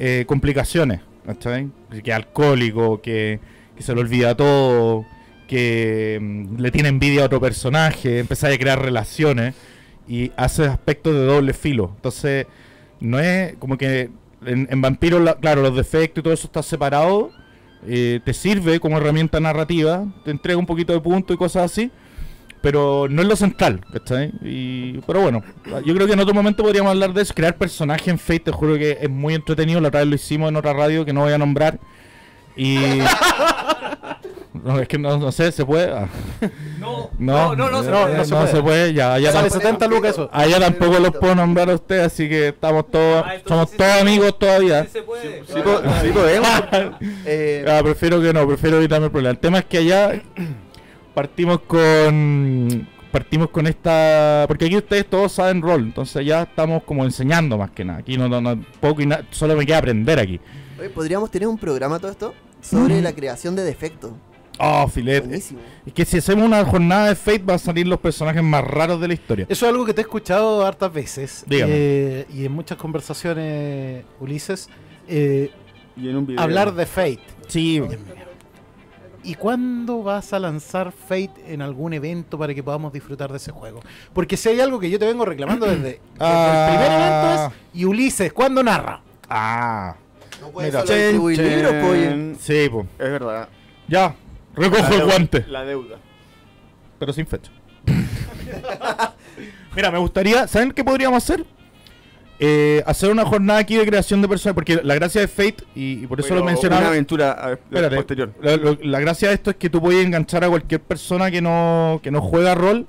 [0.05, 1.69] eh, complicaciones, ¿cachai?
[2.03, 3.39] Que alcohólico, que,
[3.79, 5.07] se le olvida todo,
[5.47, 9.55] que mm, le tiene envidia a otro personaje, empezás a crear relaciones
[10.09, 11.93] y hace aspectos de doble filo.
[11.95, 12.47] Entonces,
[12.99, 14.11] no es como que
[14.45, 17.31] en, en Vampiro, la- claro, los defectos y todo eso está separado,
[17.87, 21.93] eh, te sirve como herramienta narrativa, te entrega un poquito de punto y cosas así,
[22.63, 24.33] pero no es lo central, ¿cachai?
[24.43, 25.43] Y, pero bueno,
[25.85, 28.53] yo creo que en otro momento podríamos hablar de eso, crear personajes en Fate, te
[28.53, 31.21] juro que es muy entretenido, la otra vez lo hicimos en otra radio que no
[31.23, 31.79] voy a nombrar.
[32.57, 32.79] Y...
[34.65, 35.91] no, es que no, no sé, ¿se puede?
[35.91, 36.09] Ah.
[36.79, 38.17] No, No, no, no, no, se puede.
[38.19, 38.63] no se puede.
[38.63, 40.31] puede, ya, ya Sale tampoco- 70 lucas eso.
[40.33, 43.91] Allá tampoco los puedo nombrar a usted, así que estamos todos, Ah, somos sí todos
[44.01, 44.85] amigos todavía.
[44.85, 45.43] Sí se puede.
[45.47, 45.55] Sí,
[46.03, 46.49] sí podemos.
[47.25, 49.31] Eh, Ah, prefiero que no, prefiero evitarme el problema.
[49.33, 50.21] El tema es que allá
[51.15, 57.05] partimos con partimos con esta porque aquí ustedes todos saben rol, entonces ya estamos como
[57.05, 57.99] enseñando más que nada.
[58.01, 60.41] Aquí no, no, no poco y nada, solo me queda aprender aquí.
[60.79, 64.13] oye, Podríamos tener un programa todo esto sobre la creación de defectos.
[64.59, 65.27] Oh, filete.
[65.27, 65.61] Buenísimo.
[65.85, 69.01] Es que si hacemos una jornada de Fate van a salir los personajes más raros
[69.01, 69.47] de la historia.
[69.49, 71.45] Eso es algo que te he escuchado hartas veces.
[71.49, 71.73] Dígame.
[71.75, 74.69] eh, y en muchas conversaciones, Ulises,
[75.09, 75.51] eh,
[75.97, 76.41] Y en un video.
[76.41, 77.21] hablar de Fate.
[77.49, 77.83] Sí,
[79.25, 83.53] ¿Y cuándo vas a lanzar Fate en algún evento para que podamos disfrutar de ese
[83.53, 83.81] juego?
[84.13, 86.67] Porque si hay algo que yo te vengo reclamando desde, desde Ah.
[86.69, 89.01] el primer evento es, y Ulises, ¿cuándo narra?
[89.29, 89.95] ah,
[90.41, 90.73] No po, oye.
[90.73, 92.37] chen.
[92.41, 92.87] sí, pues.
[92.99, 93.49] Es verdad.
[93.87, 94.15] Ya,
[94.55, 95.45] recojo La el deuda- guante.
[95.49, 95.97] La deuda.
[96.99, 97.53] pero sin fecha.
[99.77, 101.45] Mira, me gustaría, ¿saben qué podríamos hacer?
[102.45, 106.03] Eh, hacer una jornada aquí de creación de personajes, porque la gracia de Fate, y,
[106.03, 106.81] y por eso Pero lo mencionaba.
[106.83, 108.33] Una aventura a- Espérate, posterior.
[108.43, 111.41] La, lo- la gracia de esto es que tú puedes enganchar a cualquier persona que
[111.41, 112.87] no, que no juega rol.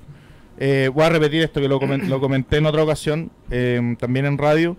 [0.58, 4.26] Eh, voy a repetir esto que lo, comen- lo comenté en otra ocasión, eh, también
[4.26, 4.76] en radio.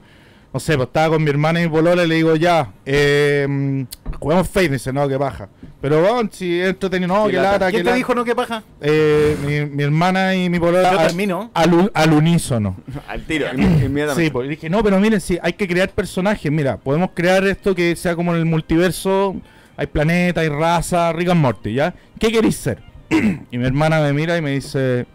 [0.56, 3.86] No sé, pues estaba con mi hermana y mi polola y le digo, ya, eh,
[4.22, 4.68] juguemos Fate.
[4.68, 5.50] Y dice, no, que baja.
[5.82, 7.52] Pero bueno, si es entretenido, no, Qué que lata.
[7.52, 7.96] lata, ¿Quién que te lata.
[7.98, 8.64] dijo no que paja?
[8.80, 11.52] Eh, mi, mi hermana y mi polola Yo al- termino.
[11.54, 12.78] al, al unísono.
[13.10, 14.24] Al tiro, inmediatamente.
[14.24, 16.50] Sí, pues dije, no, pero miren, sí, hay que crear personajes.
[16.50, 19.36] Mira, podemos crear esto que sea como en el multiverso.
[19.76, 21.94] Hay planeta, hay raza, Rick and Morty, ¿ya?
[22.18, 22.82] ¿Qué queréis ser?
[23.52, 25.06] y mi hermana me mira y me dice,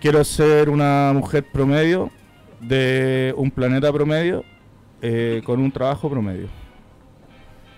[0.00, 2.10] quiero ser una mujer promedio
[2.60, 4.44] de un planeta promedio
[5.02, 6.48] eh, con un trabajo promedio.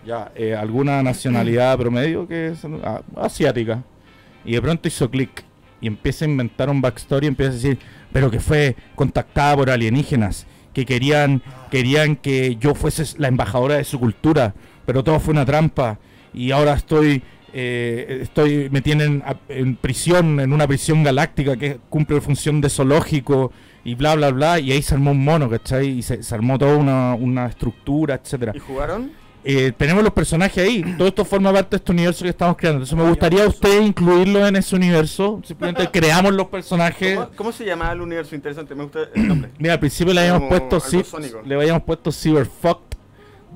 [0.05, 3.83] Ya, eh, alguna nacionalidad promedio que es ah, asiática.
[4.45, 5.45] Y de pronto hizo clic
[5.81, 7.79] y empieza a inventar un backstory, empieza a decir,
[8.13, 13.85] pero que fue contactada por alienígenas, que querían, querían que yo fuese la embajadora de
[13.85, 14.55] su cultura,
[14.85, 15.99] pero todo fue una trampa
[16.35, 17.23] y ahora estoy,
[17.53, 23.53] eh, estoy, me tienen en prisión, en una prisión galáctica que cumple función de zoológico
[23.85, 25.89] y bla bla bla, y ahí se armó un mono, ¿cachai?
[25.89, 29.11] Y se, se armó toda una, una estructura, etcétera ¿Y jugaron?
[29.45, 30.85] eh, tenemos los personajes ahí.
[30.97, 32.77] Todo esto forma parte de este universo que estamos creando.
[32.79, 35.41] Entonces me gustaría a usted incluirlo en ese universo.
[35.45, 37.17] Simplemente creamos los personajes.
[37.17, 38.35] ¿Cómo, cómo se llama el universo?
[38.35, 39.51] Interesante, me gusta el nombre.
[39.59, 40.81] Mira, al principio le habíamos puesto
[41.45, 42.97] le habíamos puesto Cyberfucked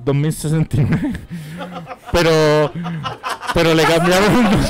[0.03, 1.13] 2069.
[2.11, 2.71] pero
[3.53, 4.69] pero le cambiamos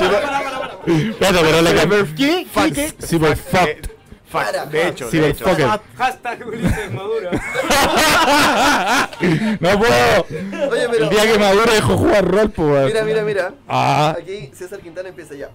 [0.86, 2.46] Espérate, pero le cambiamos ¿Qué?
[2.54, 2.72] ¿Qué?
[2.72, 2.92] ¿Qué?
[3.06, 3.97] Cyberfucked.
[4.28, 4.66] Fact, Para.
[4.66, 5.44] de hecho, de hecho.
[5.96, 7.30] Hashtag Ulises Maduro.
[9.60, 10.26] no puedo.
[10.70, 11.04] Oye, pero.
[11.04, 12.86] El día que Maduro dejó jugar rol, pues.
[12.86, 13.54] Mira, mira, mira.
[13.68, 15.50] Ah, Aquí César Quintana empieza ya.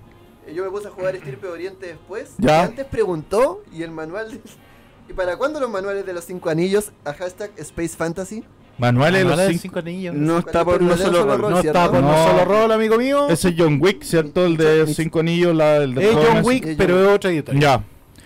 [0.47, 2.31] Eh, Yo me puse a jugar Estirpe Oriente después.
[2.37, 2.61] Ya.
[2.63, 4.31] Y antes preguntó y el manual.
[4.31, 4.41] de-
[5.09, 8.43] ¿Y para cuándo los manuales de los cinco anillos a hashtag Space Fantasy?
[8.77, 9.59] Manuales de los cinco.
[9.61, 10.15] cinco anillos.
[10.15, 11.51] No está por No solo solo rol.
[11.51, 12.25] No está por No.
[12.27, 13.27] solo rol, amigo mío.
[13.29, 14.45] Ese es John Wick, ¿cierto?
[14.45, 16.41] El de cinco anillos, la, el de Es John.
[16.43, 17.61] Wick, pero es otra editorial.
[17.61, 17.83] Ya.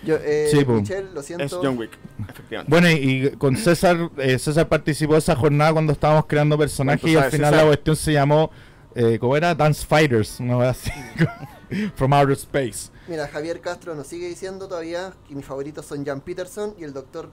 [0.08, 0.64] Yo, eh, Sí.
[0.64, 1.44] Michelle, lo siento.
[1.44, 1.90] Es John Wick,
[2.28, 2.70] efectivamente.
[2.70, 7.02] Bueno, y, y con César, eh, César participó de esa jornada cuando estábamos creando personajes
[7.02, 7.64] ¿Cuánto y al final César?
[7.64, 8.50] la cuestión se llamó,
[8.94, 9.54] eh, ¿cómo era?
[9.54, 10.90] Dance Fighters, una vez así.
[11.96, 12.90] From Outer Space.
[13.08, 16.92] Mira, Javier Castro nos sigue diciendo todavía que mis favoritos son Jan Peterson y el
[16.94, 17.30] Dr.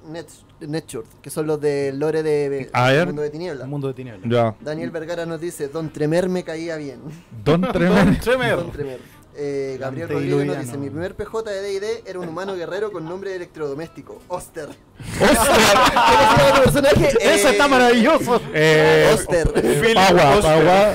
[0.60, 2.70] Netchurt, que son los de Lore de.
[3.06, 3.64] Mundo de Tinieblas.
[3.64, 4.30] El mundo de tinieblas.
[4.30, 4.56] Ya.
[4.62, 7.00] Daniel Vergara nos dice, Don Tremer me caía bien.
[7.44, 8.12] Don Tremendo.
[8.58, 9.00] Don Tremer.
[9.38, 13.04] Eh, Gabriel Rodríguez nos dice, mi primer PJ de D&D era un humano guerrero con
[13.04, 14.70] nombre de electrodoméstico, Oster.
[16.64, 17.10] personaje?
[17.20, 18.42] Ese está maravilloso.
[18.54, 19.52] Eh, Oster.
[19.94, 20.94] Pagua, Pagua.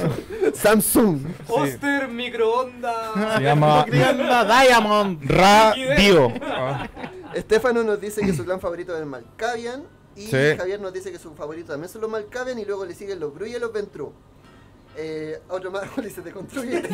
[0.54, 1.20] Samsung.
[1.48, 3.36] Oster, microondas.
[3.36, 5.22] Se llama Diamond.
[5.30, 6.32] Radio.
[7.34, 9.84] Estefano nos dice que su clan favorito es el Malkavian.
[10.16, 10.56] Y Sí.
[10.56, 13.32] Javier nos dice que su favorito también son los Malkavian y luego le siguen los
[13.32, 14.12] Bru y los Ventru.
[14.96, 16.82] Eh, otro más, Ulises te construye.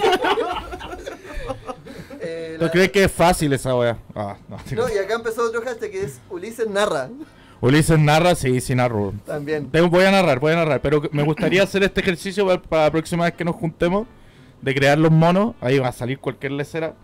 [2.20, 3.99] Eh, ¿Tú la- crees que es fácil esa wea?
[4.14, 4.57] Ah, no.
[4.74, 7.09] no, y acá empezó otro hashtag que es Ulises narra.
[7.61, 9.12] Ulises narra, sí, sí narro.
[9.26, 9.70] También.
[9.70, 12.82] Tengo- voy a narrar, voy a narrar, pero me gustaría hacer este ejercicio para, para
[12.84, 14.07] la próxima vez que nos juntemos,
[14.62, 16.94] de crear los monos, ahí va a salir cualquier lecera.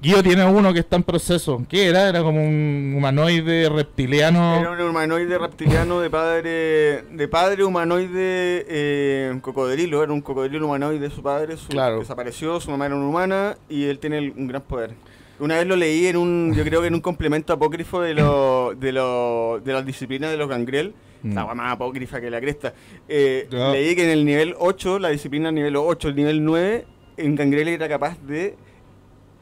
[0.00, 1.60] Guido tiene uno que está en proceso.
[1.68, 2.08] ¿Qué era?
[2.08, 4.60] Era como un humanoide reptiliano.
[4.60, 11.10] Era un humanoide reptiliano de padre de padre humanoide eh, cocodrilo, era un cocodrilo humanoide
[11.10, 11.98] su padre, su, Claro.
[11.98, 14.92] desapareció, su mamá era una humana y él tiene un gran poder.
[15.40, 18.74] Una vez lo leí en un, yo creo que en un complemento apócrifo de lo,
[18.76, 21.34] de lo, de las disciplinas de los gangrel, Mm.
[21.34, 22.74] la más apócrifa que la cresta.
[23.08, 23.48] Eh.
[23.50, 26.86] Leí que en el nivel 8, la disciplina nivel 8, el nivel 9,
[27.16, 28.54] en gangrel era capaz de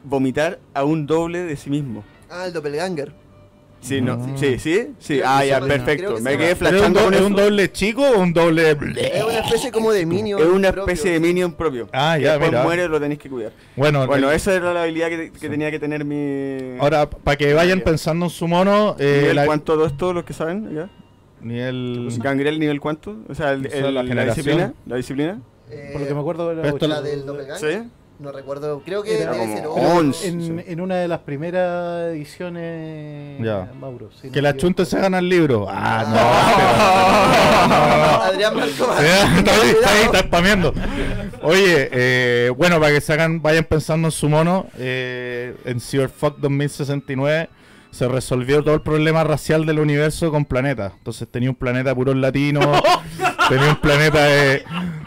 [0.07, 2.03] vomitar a un doble de sí mismo.
[2.29, 3.13] Ah, el doppelganger.
[3.79, 4.27] Sí, no, Ah.
[4.37, 5.17] sí, sí, sí.
[5.19, 6.15] Creo Ah, que ya, se perfecto.
[6.15, 8.71] que Me quedé ¿Pero ¿Es flashando con es un doble chico o un doble.?
[8.71, 10.41] Es una especie como de minion.
[10.41, 10.91] Es una propio.
[10.93, 11.87] especie de minion propio.
[11.93, 12.63] Ah, ya, Después mira.
[12.63, 13.51] muere, lo tenéis que cuidar.
[13.75, 16.77] Bueno, Bueno, el- esa era la habilidad que, que tenía que tener mi.
[16.79, 20.23] ahora, para que vayan pensando en su mono, eh, ¿Nivel la- cuánto todo esto, los
[20.23, 20.73] que saben?
[20.73, 20.89] ¿Ya?
[21.41, 22.09] nivel.
[22.17, 23.15] ¿Gangrel nivel cuánto?
[23.29, 24.35] O sea, el- O sea, el- la la, generación.
[24.45, 24.73] disciplina.
[24.87, 25.41] ¿La disciplina?
[25.69, 27.83] Eh, Por lo que me acuerdo era la del doppelganger.
[27.83, 27.89] ¿Sí?
[28.19, 28.81] No recuerdo.
[28.83, 30.27] Creo que Era debe como ser once.
[30.27, 30.55] En, Sí.
[30.71, 33.71] en una de las primeras ediciones, Ya.
[33.79, 34.09] Mauro.
[34.19, 35.67] si Que no la chunta se gana el libro.
[35.69, 36.03] Ah,
[38.31, 38.87] Adrián Marco.
[38.87, 38.99] no.
[38.99, 40.73] está ahí, está ahí, está spameando.
[41.43, 46.37] Oye, eh, bueno, para que se hagan, vayan pensando en su mono, eh, en Cyberfuck
[46.39, 47.49] 2069
[47.91, 50.93] se resolvió todo el problema racial del universo con planetas.
[50.97, 52.59] Entonces tenía un planeta puro latino,
[53.49, 54.63] tenía un planeta de...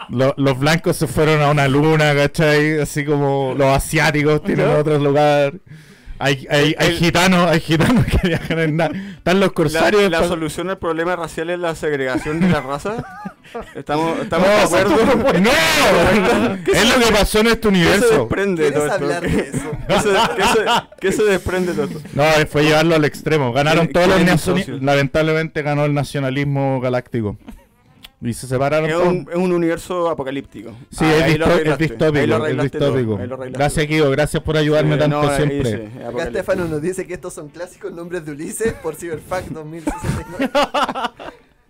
[0.09, 2.79] lo- los blancos se fueron a una luna, ¿cachai?
[2.79, 5.53] Así como los asiáticos tienen otro lugar.
[6.21, 8.91] Hay, hay, hay gitanos, hay gitanos que viajan en nada.
[9.17, 10.09] Están los corsarios.
[10.11, 13.03] la solución al problema racial es la segregación de la raza.
[13.75, 14.95] Estamos, estamos No, de acuerdo.
[15.39, 15.49] No,
[16.73, 18.19] es lo que pasó en este ¿Qué se universo.
[18.19, 19.05] desprende de todo ¿Quieres esto?
[19.05, 19.71] hablar de eso?
[19.87, 20.65] ¿Qué se, qué se-
[21.01, 22.09] qué se desprende de todo esto?
[22.13, 23.51] No, fue llevarlo al extremo.
[23.53, 24.81] Ganaron ¿Quién- todos los?
[24.81, 27.37] Lamentablemente ganó el nacionalismo galáctico.
[28.23, 30.69] Y se separaron Es un, es un universo apocalíptico.
[30.91, 32.27] Sí, Ah, es, ahí lo disto- es distópico.
[32.27, 33.17] lo Es distópico.
[33.17, 33.87] ahí lo arreglaste Gracias.
[33.87, 34.11] Guido.
[34.11, 35.89] Gracias por ayudarme Sí, tanto no, siempre.
[35.91, 36.23] sí, Acá.
[36.25, 40.51] Estefano nos dice que estos son clásicos nombres de Ulises por Cyberfuck 2069.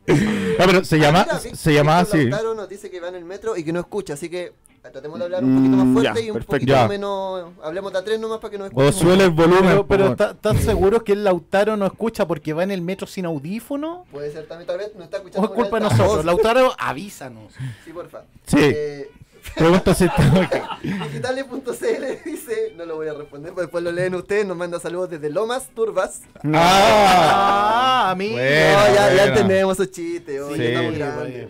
[0.07, 2.29] No, pero se, llama, Ah, mira, se llamaba Víctor así.
[2.29, 4.51] Lautaro nos dice que va en el metro y que no escucha, así que
[4.89, 6.51] tratemos de hablar un poquito más Mm, fuerte ya, y un perfecto.
[6.55, 6.87] poquito Ya.
[6.87, 7.45] menos.
[7.63, 8.93] Hablemos de a tres nomás para que nos O escuchen.
[9.07, 9.63] suele el volumen.
[9.63, 12.81] Pero, pero po, ¿está- ¿estás seguro que el Lautaro no escucha porque va en el
[12.81, 14.05] metro sin audífono?
[14.11, 15.47] Puede ser también, tal vez no está ¿O escuchando.
[15.47, 16.25] es culpa de nosotros?
[16.25, 17.53] Lautaro, avísanos.
[17.85, 18.21] Sí, porfa.
[18.47, 18.57] Sí.
[18.59, 19.09] Eh,
[19.55, 24.45] Pregunta si está- Digitales.cl dice, no lo voy a responder, pues después lo leen ustedes,
[24.45, 26.21] nos manda saludos desde Lomas, Turbas.
[26.43, 28.33] Ah, Ah, amigo.
[28.33, 30.63] Buena, no, ya, ya entendemos esos chistes, oye, Sí.
[30.63, 31.47] estamos grandes.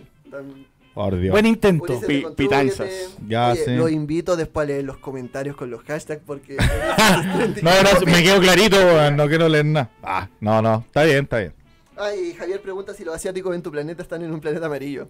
[0.94, 1.32] Tam- Por Dios.
[1.32, 1.84] Buen intento.
[1.84, 2.42] Ulises, Pi- deconstrúyete.
[2.54, 3.16] pitanzas.
[3.26, 3.70] Ya, Oye, sí.
[3.76, 6.56] Los invito después a leer los comentarios con los hashtags porque...
[7.62, 9.90] No, gracias, me quedo clarito, weón, no quiero leer nada.
[10.02, 11.52] Ah, no, no, está bien, está bien.
[11.96, 15.08] Ay, Javier pregunta si los asiáticos en tu planeta están en un planeta amarillo.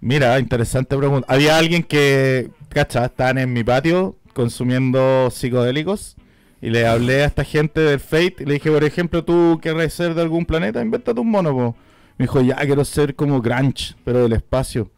[0.00, 1.26] Mira, interesante pregunta.
[1.32, 6.16] Había alguien que, cacha, estaban en mi patio consumiendo psicodélicos
[6.60, 9.94] y le hablé a esta gente del Fate y le dije, por ejemplo, tú querés
[9.94, 11.76] ser de algún planeta, invéntate un mono, po.
[12.18, 14.90] Me dijo, ya quiero ser como Grunge, pero del espacio.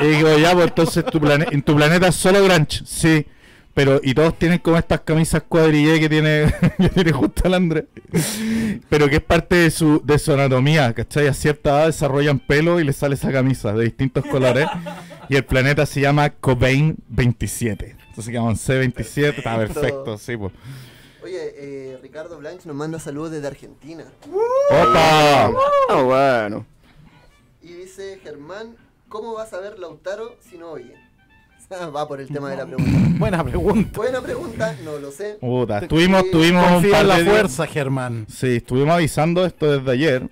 [0.00, 3.26] Y digo, ya, pues entonces tu plane- en tu planeta es solo Grunge, sí.
[3.72, 7.84] Pero, y todos tienen como estas camisas cuadrillé que tiene, que tiene justo el Andrés.
[8.88, 11.28] Pero que es parte de su, de su anatomía, ¿cachai?
[11.28, 14.66] A cierta edad desarrollan pelo y le sale esa camisa de distintos colores.
[15.28, 17.96] Y el planeta se llama Cobain 27.
[18.08, 20.52] Entonces quedamos en C27, está perfecto, sí, pues.
[21.22, 24.04] Oye, eh, Ricardo Blanch nos manda saludos desde Argentina.
[24.70, 25.52] ¡Opa!
[25.90, 26.66] Ah, bueno.
[27.62, 28.74] Y dice Germán,
[29.10, 30.94] ¿cómo vas a ver Lautaro si no oye?
[31.94, 32.98] Va por el tema de la pregunta.
[33.18, 33.90] Buena pregunta.
[33.96, 35.36] Buena pregunta, no lo sé.
[35.40, 38.26] Puta, estuvimos, Confía en la de días- fuerza, Germán.
[38.28, 40.28] Sí, estuvimos avisando esto desde ayer,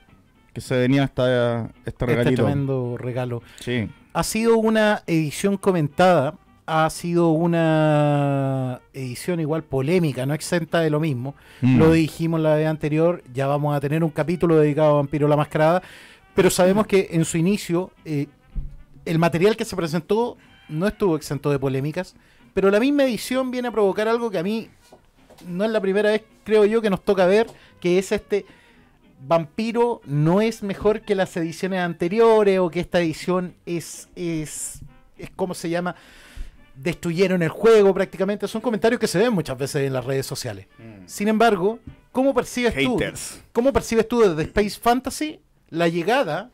[0.53, 2.43] que se venía esta, este Este regalito.
[2.43, 3.43] tremendo regalo.
[3.61, 3.89] Sí.
[4.15, 6.35] Ha sido una edición comentada,
[6.67, 11.37] ha sido una edición igual polémica, no exenta de lo mismo.
[11.61, 11.79] Mm.
[11.79, 15.37] Lo dijimos la vez anterior, ya vamos a tener un capítulo dedicado a Vampiro la
[15.37, 15.83] Mascarada,
[16.35, 18.27] pero sabemos que en su inicio eh,
[19.09, 20.37] el material que se presentó
[20.69, 22.15] no estuvo exento de polémicas,
[22.53, 24.69] pero la misma edición viene a provocar algo que a mí
[25.47, 27.47] no es la primera vez, creo yo, que nos toca ver,
[27.81, 28.45] que es este
[29.21, 34.81] Vampiro no es mejor que las ediciones anteriores o que esta edición es, es,
[35.17, 35.97] es ¿cómo se llama?
[36.77, 38.47] Destruyeron el juego prácticamente.
[38.47, 40.67] Son comentarios que se ven muchas veces en las redes sociales.
[41.07, 41.81] Sin embargo,
[42.13, 43.39] ¿cómo percibes Haters.
[43.39, 43.49] tú?
[43.53, 45.41] ¿Cómo percibes tú desde Space Fantasy
[45.71, 46.53] la llegada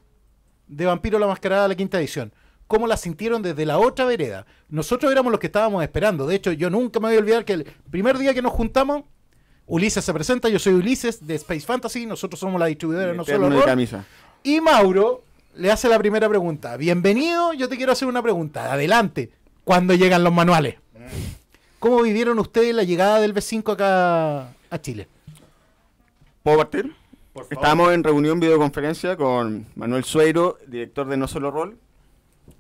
[0.67, 2.33] de Vampiro la Mascarada a la quinta edición?
[2.67, 4.47] ¿Cómo la sintieron desde la otra vereda?
[4.69, 6.27] Nosotros éramos los que estábamos esperando.
[6.27, 9.05] De hecho, yo nunca me voy a olvidar que el primer día que nos juntamos,
[9.67, 13.25] Ulises se presenta, yo soy Ulises de Space Fantasy, nosotros somos la distribuidora de No
[13.25, 13.65] Solo de Rol.
[13.65, 14.05] camisa.
[14.43, 15.23] Y Mauro
[15.57, 16.77] le hace la primera pregunta.
[16.77, 18.73] Bienvenido, yo te quiero hacer una pregunta.
[18.73, 19.31] Adelante.
[19.65, 20.77] ¿Cuándo llegan los manuales?
[21.79, 25.09] ¿Cómo vivieron ustedes la llegada del B5 acá a Chile?
[26.43, 26.95] ¿Puedo partir?
[27.51, 31.79] Estábamos en reunión videoconferencia con Manuel Sueiro, director de No Solo Rol.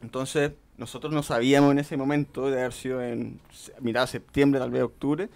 [0.02, 3.40] Entonces, nosotros no sabíamos en ese momento, de haber sido en
[3.80, 5.28] mitad de septiembre, tal vez octubre,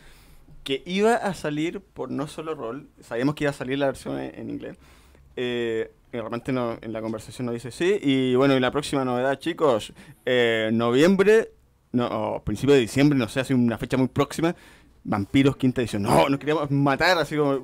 [0.65, 2.87] que iba a salir por No Solo Rol.
[3.01, 4.77] Sabíamos que iba a salir la versión en, inglés.
[5.37, 7.99] Eh, y de repente no- en la conversación nos dice sí.
[8.03, 9.93] Y bueno, y la próxima novedad, chicos,
[10.27, 11.53] eh, noviembre,
[11.93, 14.55] no, o principio de diciembre, no sé, hace una fecha muy próxima.
[15.05, 16.03] Vampiros quinta edición.
[16.03, 17.59] No, nos queríamos matar, así como.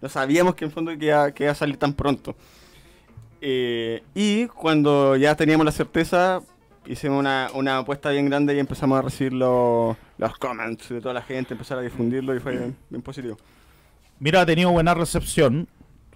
[0.00, 2.36] No sabíamos que en fondo que iba a salir tan pronto.
[3.46, 6.40] Eh, y cuando ya teníamos la certeza,
[6.86, 11.12] hicimos una, una apuesta bien grande y empezamos a recibir los, los comments de toda
[11.12, 13.36] la gente, empezar a difundirlo y fue bien, positivo.
[14.18, 15.68] Mira, ha tenido buena recepción.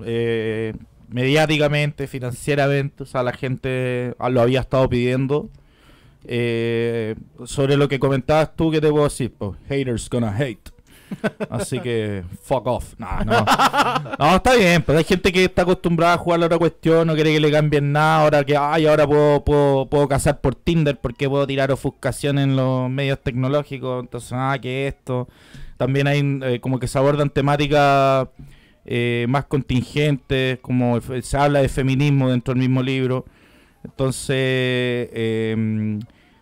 [0.05, 0.73] eh,
[1.09, 3.03] mediáticamente, financieramente.
[3.03, 5.51] O sea, la gente lo había estado pidiendo.
[6.25, 7.15] Eh,
[7.45, 9.35] sobre lo que comentabas tú, ¿qué te puedo decir?
[9.69, 10.71] Haters gonna hate.
[11.51, 12.95] Así que, fuck off.
[12.99, 13.45] No, no.
[14.19, 17.15] No, está bien, pero hay gente que está acostumbrada a jugar la otra cuestión, no
[17.15, 18.23] quiere que le cambien nada.
[18.23, 22.57] Ahora que, ay, ahora puedo, puedo, puedo casar por Tinder porque puedo tirar ofuscación en
[22.57, 24.03] los medios tecnológicos.
[24.03, 25.29] Entonces, ah, que esto.
[25.77, 28.29] También hay eh, como que se abordan temáticas
[28.85, 33.25] eh, más contingentes, como se habla de feminismo dentro del mismo libro.
[33.85, 34.37] Entonces,
[35.13, 35.99] eh,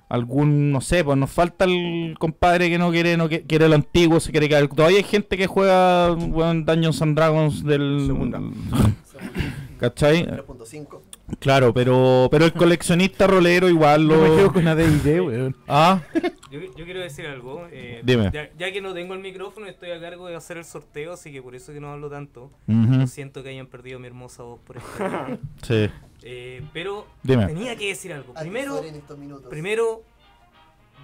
[0.09, 3.75] algún, no sé, pues nos falta el compadre que no quiere, no que- quiere lo
[3.75, 4.69] antiguo, se quiere quedar.
[4.69, 8.05] Todavía hay gente que juega bueno, Dungeons and Dragons del.
[8.07, 8.41] Segunda.
[9.81, 10.27] ¿Cachai?
[10.27, 11.01] 3.5.
[11.41, 14.53] Claro, pero pero el coleccionista rolero igual No me quedo lo.
[14.53, 14.65] con
[15.27, 15.57] weón.
[15.67, 16.01] Ah,
[16.51, 17.67] Yo, yo quiero decir algo.
[17.73, 18.31] eh, Dime.
[18.33, 21.33] Ya, ya que no tengo el micrófono, estoy a cargo de hacer el sorteo, así
[21.33, 22.53] que por eso que no hablo tanto.
[22.69, 24.89] ujú, Lo siento que hayan perdido mi hermosa voz por esto.
[25.63, 25.89] sí.
[26.23, 27.47] Eh, pero Dime.
[27.47, 28.33] tenía que decir algo.
[28.35, 29.51] Primero, saber en estos minutos.
[29.51, 30.03] primero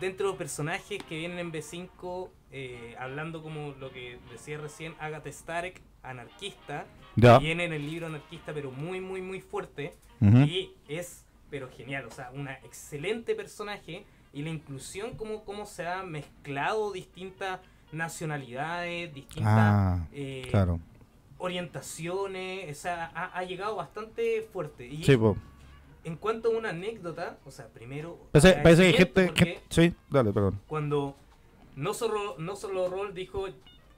[0.00, 4.94] dentro de los personajes que vienen en B5, eh, hablando como lo que decía recién,
[4.98, 7.38] Agatha Starek, anarquista, Ya.
[7.38, 9.94] viene en el libro anarquista, pero muy, muy, muy fuerte.
[10.28, 10.38] Ujú.
[10.38, 14.04] Y es, pero genial, o sea, una excelente personaje.
[14.34, 17.60] Y la inclusión, como, cómo se ha mezclado distintas
[17.92, 20.80] nacionalidades, distintas Ah, eh, claro.
[21.38, 24.86] orientaciones, o sea, ha, ha llegado bastante fuerte.
[24.86, 25.18] Y Sí,
[26.04, 28.18] en cuanto a una anécdota, o sea, primero...
[28.32, 29.30] Parece, parece que gente.
[29.34, 30.60] que- sí, dale, perdón.
[30.66, 31.14] Cuando
[31.76, 33.46] no solo, no solo Roll dijo,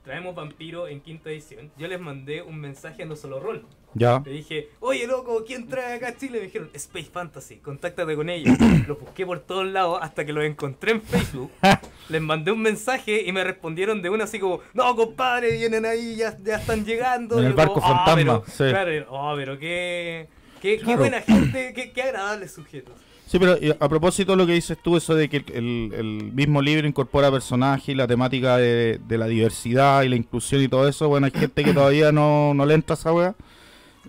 [0.03, 3.65] traemos vampiro en quinta edición, yo les mandé un mensaje a No Solo Roll.
[3.95, 4.23] Ya.
[4.25, 6.39] Le dije, oye loco, ¿quién trae acá a Chile?
[6.39, 8.57] Me dijeron, Space Fantasy, contáctate con ellos.
[8.89, 11.51] Los busqué por todos lados hasta que los encontré en Facebook.
[12.09, 16.17] Les mandé un mensaje y me respondieron de una así como, no compadre, vienen ahí,
[16.17, 17.39] ya, ya están llegando.
[17.39, 18.65] En el barco como, "Ah, fantasma, pero- sí.
[18.73, 20.29] Claro, oh, pero qué,
[20.61, 22.95] qué, qué buena gente, qué, qué agradables sujetos.
[23.27, 26.61] Sí, pero a propósito de lo que dices tú, eso de que el, el- mismo
[26.61, 30.87] libro incorpora personajes y la temática de, de la diversidad y la inclusión y todo
[30.87, 33.35] eso, bueno, hay gente que todavía no, no le entra esa wea.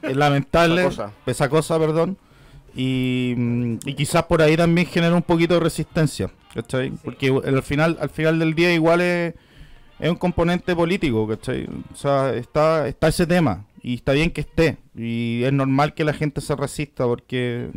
[0.02, 0.82] Es lamentable.
[0.82, 1.14] Esa cosa.
[1.26, 2.18] Esa cosa, perdón.
[2.76, 3.34] Y,
[3.86, 6.30] y quizás por ahí también genera un poquito de resistencia.
[6.56, 6.92] ¿cachai?
[7.04, 9.36] Porque al final, al final del día igual es,
[10.00, 11.68] es un componente político, ¿cachai?
[11.94, 16.06] O sea, está, está ese tema y está bien que esté y es normal que
[16.06, 17.70] la gente se resista porque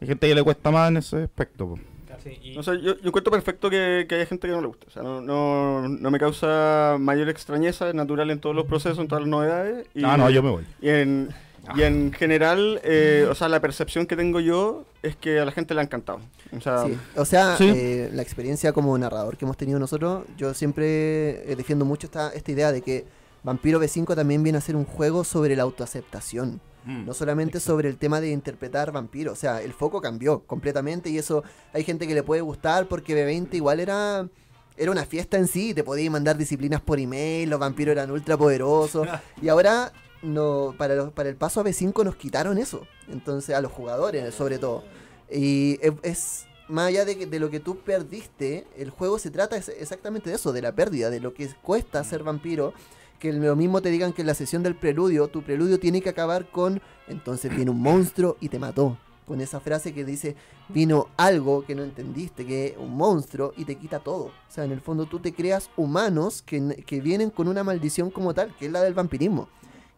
[0.00, 1.68] hay gente que le cuesta más en ese aspecto.
[1.68, 1.78] po.
[2.22, 4.66] Sí, y- No sé, yo, yo encuentro perfecto que, que haya gente que no le
[4.66, 4.86] guste.
[4.88, 8.98] O sea, no, no, no me causa mayor extrañeza, es natural en todos los procesos,
[8.98, 9.86] en todas las novedades.
[9.94, 10.64] Y, Ah, no, yo me voy.
[10.80, 11.28] Y en,
[11.76, 15.52] y en general, eh, o sea, la percepción que tengo yo es que a la
[15.52, 16.20] gente le ha encantado.
[16.56, 17.70] O sea, Sí, o sea, Sí.
[17.74, 22.30] eh, la experiencia como narrador que hemos tenido nosotros, yo siempre eh, defiendo mucho esta,
[22.32, 23.04] esta idea de que
[23.42, 26.60] Vampiro B5 también viene a ser un juego sobre la autoaceptación.
[26.84, 27.04] Mm.
[27.06, 31.18] No solamente sobre el tema de interpretar vampiro, o sea, el foco cambió completamente y
[31.18, 34.28] eso hay gente que le puede gustar porque B20 igual era
[34.76, 38.38] era una fiesta en sí, te podías mandar disciplinas por email, los vampiros eran ultra
[38.38, 39.06] poderosos
[39.42, 43.60] y ahora no para los- para el paso a B5 nos quitaron eso, entonces a
[43.60, 44.82] los jugadores sobre todo.
[45.30, 49.56] Y es, es- más allá de, de lo que tú perdiste, el juego se trata
[49.56, 52.72] es- exactamente de eso, de la pérdida, de lo que cuesta ser vampiro.
[53.20, 56.08] Que lo mismo te digan que en la sesión del preludio, tu preludio tiene que
[56.08, 58.98] acabar con, entonces viene un monstruo y te mató.
[59.26, 60.34] Con esa frase que dice,
[60.68, 64.24] vino algo que no entendiste, que es un monstruo y te quita todo.
[64.24, 68.10] O sea, en el fondo tú te creas humanos que, que vienen con una maldición
[68.10, 69.48] como tal, que es la del vampirismo.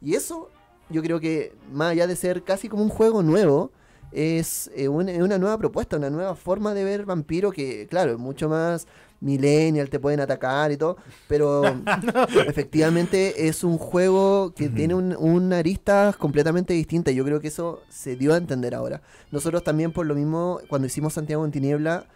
[0.03, 0.51] Y eso,
[0.91, 3.70] yo creo que más allá de ser casi como un juego nuevo,
[4.12, 8.49] es eh, una nueva propuesta, una nueva forma de ver vampiro que, claro, es mucho
[8.49, 8.87] más
[9.23, 10.97] millennial, te pueden atacar y todo,
[11.29, 11.62] pero
[12.47, 17.49] efectivamente es un juego que tiene un, una arista completamente distinta y yo creo que
[17.49, 19.01] eso se dio a entender ahora.
[19.31, 22.07] Nosotros también por lo mismo, cuando hicimos Santiago en Tiniebla,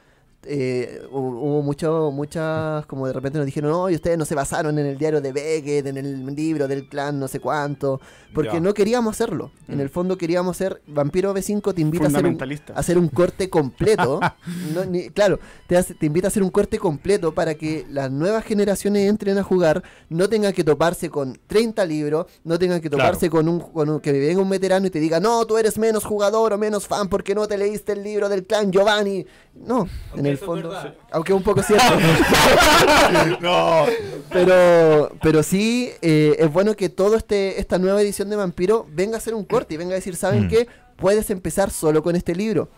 [0.48, 4.34] eh, hu- hubo mucho, muchas, como de repente nos dijeron, no, y ustedes no se
[4.34, 8.00] basaron en el diario de Beckett, en el libro del clan, no sé cuánto,
[8.34, 8.60] porque Ya.
[8.60, 9.50] no queríamos hacerlo.
[9.68, 9.80] En Mm.
[9.80, 12.38] el fondo queríamos ser, Vampiro B5 te invita a hacer un,
[12.74, 14.20] a hacer un corte completo.
[14.74, 18.10] No, ni- claro, te, hace- te invita a hacer un corte completo para que las
[18.10, 22.90] nuevas generaciones entren a jugar, no tengan que toparse con 30 libros, no tengan que
[22.90, 25.78] toparse con, un, con un- que venga un veterano y te diga, no, tú eres
[25.78, 29.26] menos jugador o menos fan porque no te leíste el libro del clan Giovanni.
[29.54, 30.94] No, en Aunque el eso es fondo, verdad.
[31.12, 31.84] aunque un poco cierto.
[33.40, 33.86] No.
[34.32, 39.14] Pero, pero sí, eh, es bueno que todo este esta nueva edición de Vampiro venga
[39.16, 40.48] a hacer un corte y venga a decir, ¿saben Mm.
[40.48, 40.68] qué?
[40.96, 42.68] Puedes empezar solo con este libro.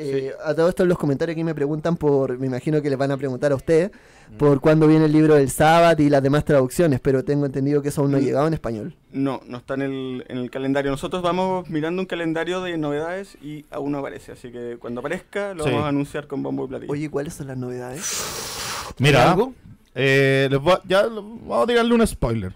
[0.00, 2.96] Eh, A todo esto en los comentarios aquí me preguntan por, me imagino que les
[2.98, 3.90] van a preguntar a ustedes,
[4.36, 7.88] por cuándo viene el libro del sábado y las demás traducciones, pero tengo entendido que
[7.88, 8.24] eso aún no ha Mm.
[8.24, 8.94] llegado en español.
[9.10, 10.90] No, no está en el, en el calendario.
[10.90, 14.32] Nosotros vamos mirando un calendario de novedades y aún no aparece.
[14.32, 15.70] Así que cuando aparezca lo Sí.
[15.70, 16.92] vamos a anunciar con bombo y platillo.
[16.92, 18.94] Oye, ¿cuáles son las novedades?
[18.98, 19.54] Mira, ¿Algo?
[19.94, 22.52] eh, les voy a- ya vamos a tirarle un spoiler.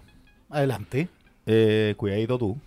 [0.49, 1.09] Adelante.
[1.45, 2.57] Eh, cuidadito tú.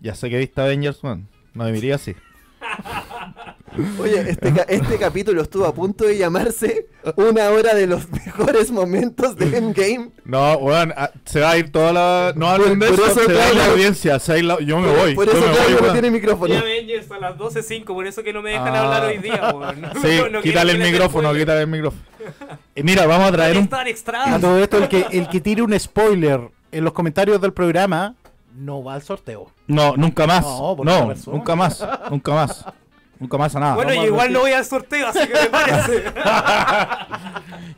[0.00, 1.26] Ya sé que viste Avengers, man.
[1.54, 2.14] No me miría así.
[4.00, 6.86] Oye, este, ca- este capítulo estuvo a punto de llamarse
[7.16, 10.12] una hora de los mejores momentos de Endgame.
[10.24, 12.32] No, weón, ah, se va a ir toda la.
[12.36, 13.72] No hablen de por eso, eso, se va a ir la claro.
[13.72, 14.18] audiencia.
[14.18, 15.14] se va a ir la- Yo me voy.
[15.14, 16.54] Por eso me voy, no tiene micrófono.
[16.54, 18.80] Y Avengers a las 12.05, por eso que no me dejan Ah.
[18.82, 19.80] hablar hoy día, weón.
[19.82, 21.42] No- Sí, no quiero quítale el micrófono, spoiler.
[21.42, 22.02] quítale el micrófono.
[22.74, 23.68] Y mira, vamos a traer un.
[24.26, 26.40] A todo esto, el que, el que tire un spoiler
[26.72, 28.14] en los comentarios del programa
[28.56, 29.50] no va al sorteo.
[29.66, 30.42] No, nunca más.
[30.42, 31.84] No, No, nunca más.
[32.10, 32.64] Nunca más.
[33.18, 33.74] Nunca más a nada.
[33.76, 36.04] Bueno, Vamos y a igual no voy al sorteo, así que me parece.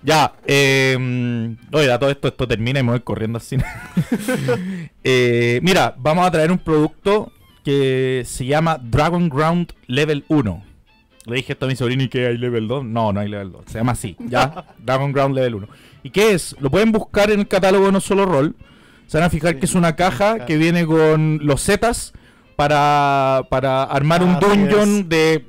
[0.03, 3.64] Ya, eh, oye, a todo esto, esto termina y me voy corriendo al cine.
[5.05, 7.33] Eh, mira, vamos a traer un producto
[7.64, 10.64] que se llama Dragon Ground Level 1.
[11.26, 12.85] Le dije esto a mi sobrino y que hay level 2.
[12.85, 13.64] No, no hay level 2.
[13.66, 14.64] Se llama así, ya.
[14.79, 15.68] Dragon Ground Level 1.
[16.03, 16.57] ¿Y qué es?
[16.61, 18.55] Lo pueden buscar en el catálogo de No Solo Roll.
[19.09, 22.12] Se van a fijar que es una caja que viene con los zetas
[22.56, 25.44] para, para armar un Así dungeon de,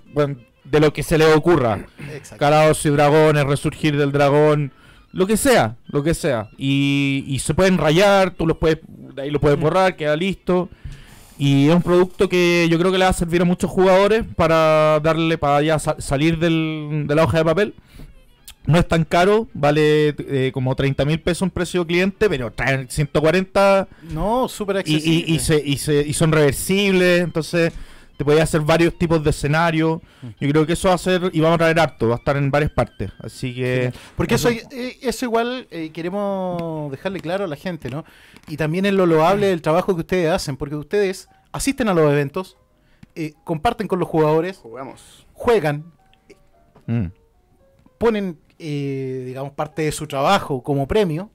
[0.64, 1.86] de lo que se le ocurra.
[2.38, 4.72] Calados y dragones, resurgir del dragón,
[5.12, 6.50] lo que sea, lo que sea.
[6.58, 10.70] Y, y se pueden rayar, tú los puedes, de ahí lo puedes borrar, queda listo.
[11.38, 14.24] Y es un producto que yo creo que le va a servir a muchos jugadores
[14.36, 17.74] para darle, para ya sa- salir del- de la hoja de papel.
[18.70, 22.88] No es tan caro, vale eh, como 30 mil pesos en precio cliente, pero traen
[22.90, 25.24] 140 No, súper y, accesible.
[25.28, 27.74] y, y, se, y, se- y son reversibles, entonces
[28.16, 30.02] te podías hacer varios tipos de escenarios.
[30.40, 32.36] Yo creo que eso va a ser, y vamos a traer harto, va a estar
[32.38, 33.12] en varias partes.
[33.20, 33.92] Así que.
[34.18, 38.04] Porque eso, eh, eso igual eh, queremos dejarle claro a la gente, ¿no?
[38.50, 42.12] Y también es lo loable del trabajo que ustedes hacen, porque ustedes asisten a los
[42.12, 42.58] eventos,
[43.16, 45.26] eh, comparten con los jugadores, Jugamos.
[45.34, 45.86] juegan,
[46.88, 47.06] Mm.
[47.98, 51.32] ponen, eh, digamos, parte de su trabajo como premio,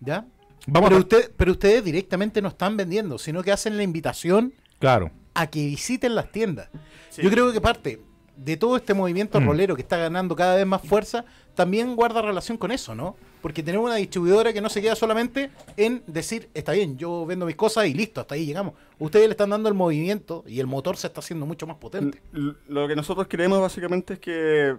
[0.00, 0.26] ¿ya?
[0.66, 1.00] Vamos pero, a.
[1.00, 5.10] usted, pero ustedes directamente no están vendiendo, sino que hacen la invitación Claro.
[5.34, 6.68] a que visiten las tiendas.
[7.16, 8.00] Yo creo que parte
[8.36, 9.46] de todo este movimiento Mm.
[9.46, 13.16] rolero que está ganando cada vez más fuerza, también guarda relación con eso, ¿no?
[13.40, 17.46] Porque tenemos una distribuidora que no se queda solamente en decir, está bien, yo vendo
[17.46, 18.74] mis cosas y listo, hasta ahí llegamos.
[18.98, 22.20] Ustedes le están dando el movimiento y el motor se está haciendo mucho más potente.
[22.34, 24.76] L- Lo que nosotros queremos básicamente es que,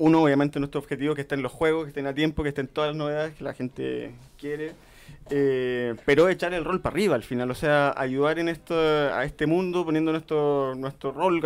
[0.00, 2.68] uno, obviamente nuestro objetivo es que estén los juegos, que estén a tiempo, que estén
[2.68, 4.72] todas las novedades que la gente quiere,
[5.28, 9.24] eh, pero echar el rol para arriba al final, o sea, ayudar en esto, a
[9.24, 11.40] este mundo poniendo nuestro, nuestro rol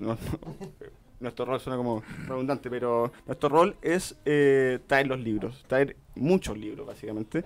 [0.00, 0.18] no-
[1.20, 6.58] nuestro rol suena como redundante, pero nuestro rol es eh, traer los libros, traer muchos
[6.58, 7.44] libros básicamente,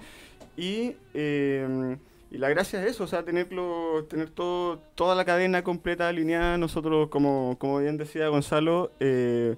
[0.57, 0.97] y...
[1.12, 1.97] eh,
[2.30, 6.59] y la gracia es eso, o sea, tenerlo, tener todo, toda la cadena completa alineada.
[6.59, 9.55] Nosotros, como, como bien decía Gonzalo, eh,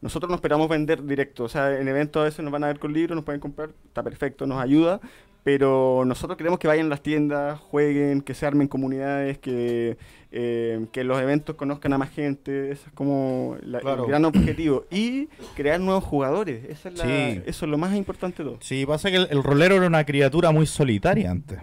[0.00, 1.44] nosotros no esperamos vender directo.
[1.44, 3.70] O sea, en eventos a veces nos van a ver con libros, nos pueden comprar,
[3.86, 5.00] está perfecto, nos ayuda.
[5.44, 9.96] Pero nosotros queremos que vayan a las tiendas, jueguen, que se armen comunidades, que,
[10.30, 12.70] eh, que los eventos conozcan a más gente.
[12.72, 14.02] Ese es como la- Claro.
[14.04, 14.84] el gran objetivo.
[14.90, 16.64] Y crear nuevos jugadores.
[16.68, 17.40] Esa es la- Sí.
[17.46, 18.58] Eso es lo más importante de todo.
[18.60, 21.60] Sí, pasa que el, el rolero era una criatura muy solitaria antes.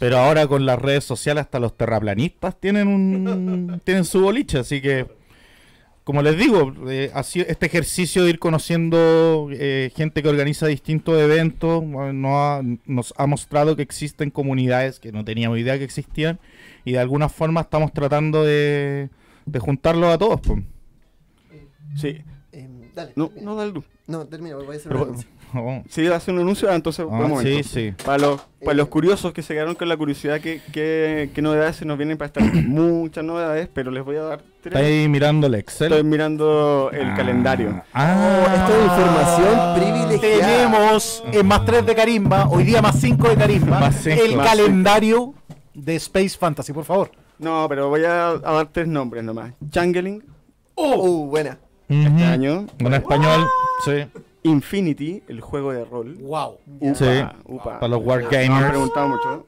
[0.00, 4.80] Pero ahora con las redes sociales hasta los terraplanistas tienen un tienen su boliche, así
[4.80, 5.06] que
[6.08, 11.20] como les digo, eh, así, este ejercicio de ir conociendo eh, gente que organiza distintos
[11.20, 16.40] eventos no ha- nos ha mostrado que existen comunidades que no teníamos idea que existían
[16.86, 19.10] y de alguna forma estamos tratando de,
[19.44, 20.40] de juntarlos a todos.
[20.40, 20.62] pues.
[21.94, 22.22] Sí.
[22.52, 23.12] Eh, dale.
[23.14, 23.44] No, termina.
[23.50, 23.84] no, dale tú.
[24.06, 25.18] No, termina, voy a hacer Pero- una.
[25.54, 27.50] Oh, Sí, hacer un anuncio, ah, entonces ah, buen momento.
[27.50, 27.94] sí, sí.
[28.04, 31.76] Para los, para los curiosos que se quedaron con la curiosidad, ¿qué, qué, qué novedades
[31.76, 32.42] se nos vienen para estar?
[32.64, 34.76] Muchas novedades, pero les voy a dar tres.
[34.76, 35.92] ahí mirando el Excel.
[35.92, 37.82] Estoy mirando el Ah, calendario.
[37.92, 40.56] Ah, Oh, esto es información privilegiada.
[40.56, 44.22] Tenemos en más 3 de Carisma, hoy día más 5 de Carisma, Más cinco.
[44.24, 45.34] el Más calendario
[45.74, 47.10] de Space Fantasy, por favor.
[47.38, 49.52] No, pero voy a, a dar tres nombres nomás.
[49.70, 50.24] Changeling,
[50.74, 51.58] Uh, buena.
[51.88, 52.66] este año.
[52.78, 53.46] En español,
[53.84, 54.04] sí.
[54.44, 56.14] Infinity, el juego de rol.
[56.20, 56.58] Wow.
[56.80, 57.04] Upa, Sí.
[57.44, 57.80] upa.
[57.80, 58.68] Para los Me han wargamers.
[58.70, 59.46] preguntado mucho.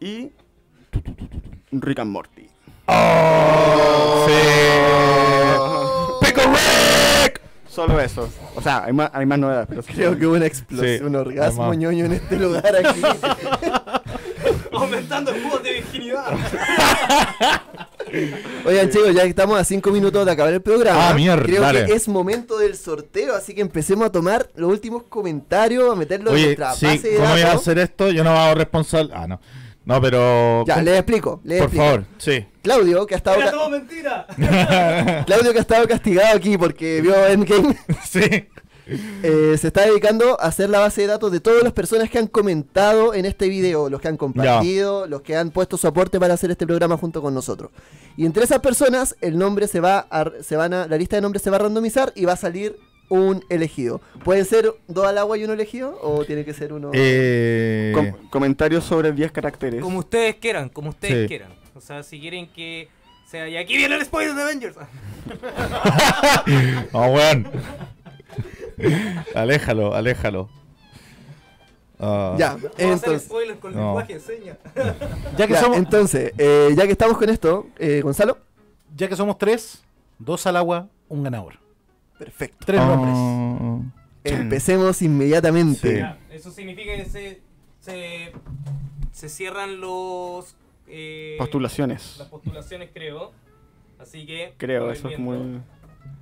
[0.00, 0.30] Y
[1.72, 2.48] Rick and Morty.
[6.20, 7.40] ¡Pico Rick!
[7.68, 8.28] Solo eso.
[8.54, 9.68] O sea, hay más, hay más novedades.
[9.68, 11.78] Pero Creo que hubo una explosión, Sí, un orgasmo además.
[11.78, 13.00] ñoño en este lugar aquí.
[14.76, 16.26] Aumentando el juego de virginidad.
[18.64, 21.62] Oigan, chicos, ya que estamos a 5 minutos de acabar el programa, Ah, mierda, creo
[21.62, 21.86] dale.
[21.86, 26.34] que es momento del sorteo, así que empecemos a tomar los últimos comentarios, a meterlos
[26.36, 28.10] en nuestra sí, base de ¿cómo voy a hacer esto?
[28.10, 29.12] Yo no me hago responsable.
[29.14, 29.40] Ah, no.
[29.84, 30.64] No, pero.
[30.66, 30.84] Ya, ¿cómo?
[30.84, 31.84] les explico, les Por explico.
[31.84, 32.46] favor, sí.
[32.62, 34.26] Claudio, que ha estado Era todo mentira.
[35.26, 38.48] Claudio que ha estado castigado aquí porque vio Endgame, sí.
[38.86, 42.18] Eh, se está dedicando a hacer la base de datos de todas las personas que
[42.18, 46.20] han comentado en este video, los que han compartido, los que han puesto su aporte
[46.20, 47.70] para hacer este programa junto con nosotros.
[48.16, 51.22] Y entre esas personas, el nombre se va a, se van a, la lista de
[51.22, 52.76] nombres se va a randomizar y va a salir
[53.08, 54.00] un elegido.
[54.24, 55.96] ¿Puede ser dos al agua y uno elegido?
[56.02, 56.90] ¿O tiene que ser uno?
[56.92, 59.80] Eh, Com- comentarios sobre 10 caracteres.
[59.82, 61.28] Como ustedes quieran, como ustedes Sí.
[61.28, 61.52] quieran.
[61.74, 62.88] O sea, si quieren que
[63.30, 63.48] sea.
[63.48, 64.76] Y aquí viene el spoiler de Avengers.
[66.92, 67.46] Oh, weón.
[69.34, 70.48] aléjalo, aléjalo.
[71.98, 73.28] Ah, ya, Vamos a hacer entonces,
[73.60, 73.80] con No.
[73.86, 74.58] lenguaje de señas.
[75.38, 78.36] Ya que, ya, somos, entonces eh, ya que estamos con esto, eh, Gonzalo.
[78.94, 79.82] ya que somos tres,
[80.18, 81.54] dos al agua, un ganador.
[82.18, 82.64] Perfecto.
[82.66, 83.92] Tres ah, nombres.
[84.24, 85.90] Empecemos inmediatamente.
[85.92, 85.98] Sí.
[85.98, 87.40] Ya, Eso significa que se,
[87.80, 88.32] se,
[89.12, 90.54] se cierran los.
[90.88, 92.16] eh, Postulaciones.
[92.18, 93.32] Las postulaciones, creo.
[93.98, 94.52] Así que.
[94.58, 95.60] Creo, eso es muy...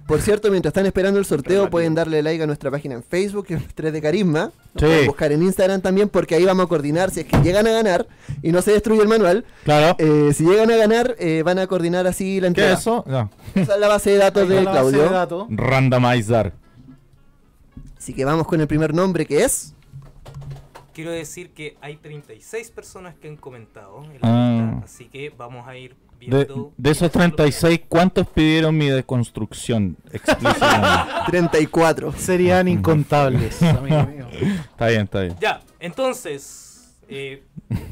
[0.06, 1.70] Por cierto, mientras están esperando el sorteo, Relativo.
[1.70, 4.50] pueden darle like a nuestra página en Facebook, que es 3 de Carisma.
[4.76, 4.84] Sí.
[4.84, 7.10] pueden buscar en Instagram también, porque ahí vamos a coordinar.
[7.10, 8.06] Si es que llegan a ganar
[8.42, 9.96] y no se destruye el manual, Claro.
[9.98, 12.72] eh, si llegan a ganar, eh, van a coordinar así la ¿Qué entrega.
[12.74, 13.02] es eso?
[13.06, 13.30] No.
[13.54, 15.08] Esa es la base de datos de está la base Claudio.
[15.10, 15.46] de datos.
[15.48, 16.52] Randomizar.
[17.96, 19.74] Así que vamos con el primer nombre que es.
[20.92, 24.70] Quiero decir que hay 36 personas que han comentado en la Ah.
[24.72, 25.96] lista, así que vamos a ir
[26.28, 31.12] De, de esos 36, ¿cuántos pidieron mi deconstrucción explícitamente?
[31.28, 32.12] 34.
[32.12, 34.26] Serían incontables, amigo mío.
[34.70, 35.36] está bien, está bien.
[35.40, 37.42] Ya, entonces, eh,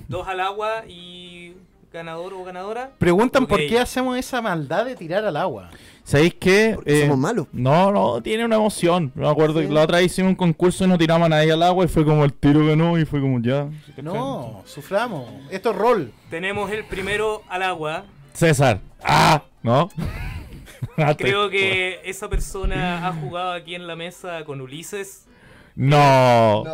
[0.09, 1.55] dos al agua y
[1.93, 2.91] ganador o ganadora.
[2.99, 5.69] Preguntan por qué hacemos esa maldad de tirar al agua.
[6.05, 6.73] ¿Sabéis qué?
[6.75, 7.47] Porque Eh, somos malos.
[7.53, 9.13] No, no, tiene una emoción.
[9.15, 9.67] Me acuerdo Sí.
[9.69, 11.89] que la otra vez hicimos un concurso y no tiramos a nadie al agua y
[11.89, 13.69] fue como el tiro ganó y fue como ya.
[14.03, 15.29] No, suframos.
[15.51, 16.13] Esto es rol.
[16.31, 18.05] Tenemos el primero al agua.
[18.35, 18.81] César.
[19.03, 19.43] ¡Ah!
[19.63, 19.89] ¿No?
[21.17, 25.27] Creo que esa persona ha jugado aquí en la mesa con Ulises.
[25.75, 26.65] No.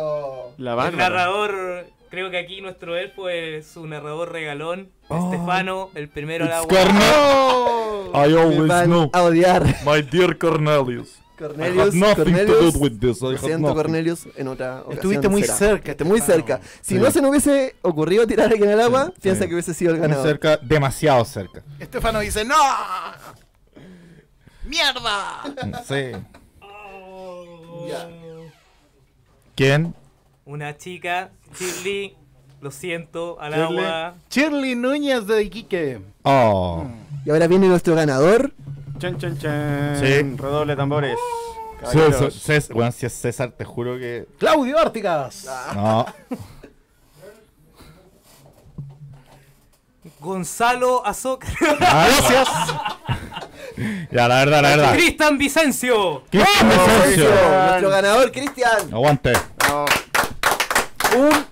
[0.57, 4.89] La El narrador, creo que aquí nuestro elfo es su narrador regalón.
[5.07, 5.31] Oh.
[5.31, 6.67] Estefano, el primero al agua.
[6.67, 7.03] Cornet.
[8.13, 9.09] I Me always knew.
[9.13, 9.63] a odiar.
[9.85, 11.18] My dear Cornelius.
[11.39, 12.57] I Cornelius, had nothing Cornelius.
[12.59, 13.17] to do with this.
[13.21, 13.75] I Lo had siento, nothing.
[13.75, 14.93] Cornelius, en otra ocasión.
[14.95, 15.55] Estuviste muy será.
[15.55, 16.59] cerca, Estuviste muy cerca.
[16.81, 16.99] Si Sí.
[17.01, 19.47] no se nos hubiese ocurrido tirar a alguien al agua, piensa Sí.
[19.49, 20.27] que hubiese sido el Muy ganador.
[20.27, 21.63] cerca, demasiado cerca.
[21.79, 22.55] Estefano dice, ¡No!
[24.65, 25.43] ¡Mierda!
[25.87, 26.11] Sí.
[29.55, 29.93] ¿Quién?
[30.45, 32.15] Una chica, Shirley,
[32.61, 33.77] lo siento, al Shirley.
[33.85, 34.15] agua.
[34.29, 36.01] Shirley Núñez de Iquique.
[36.23, 36.85] Oh.
[37.25, 38.53] Y ahora viene nuestro ganador.
[38.99, 39.97] Chan, chan, chan.
[39.99, 40.35] Sí.
[40.37, 41.17] Redoble de tambores.
[41.89, 42.31] César.
[42.31, 44.27] César, bueno, si es César, te juro que.
[44.37, 45.45] Claudio Árticas.
[45.73, 46.05] No.
[50.19, 51.47] Gonzalo Azoka.
[51.81, 52.49] Ah, Gracias.
[54.11, 54.93] Ya, la verdad, la verdad.
[54.93, 56.23] Cristian Vicencio.
[56.29, 57.29] Cristian Vicencio.
[57.29, 58.93] Nuestro ganador, Cristian.
[58.93, 59.31] Aguante.
[59.69, 59.85] No,
[61.17, 61.45] Un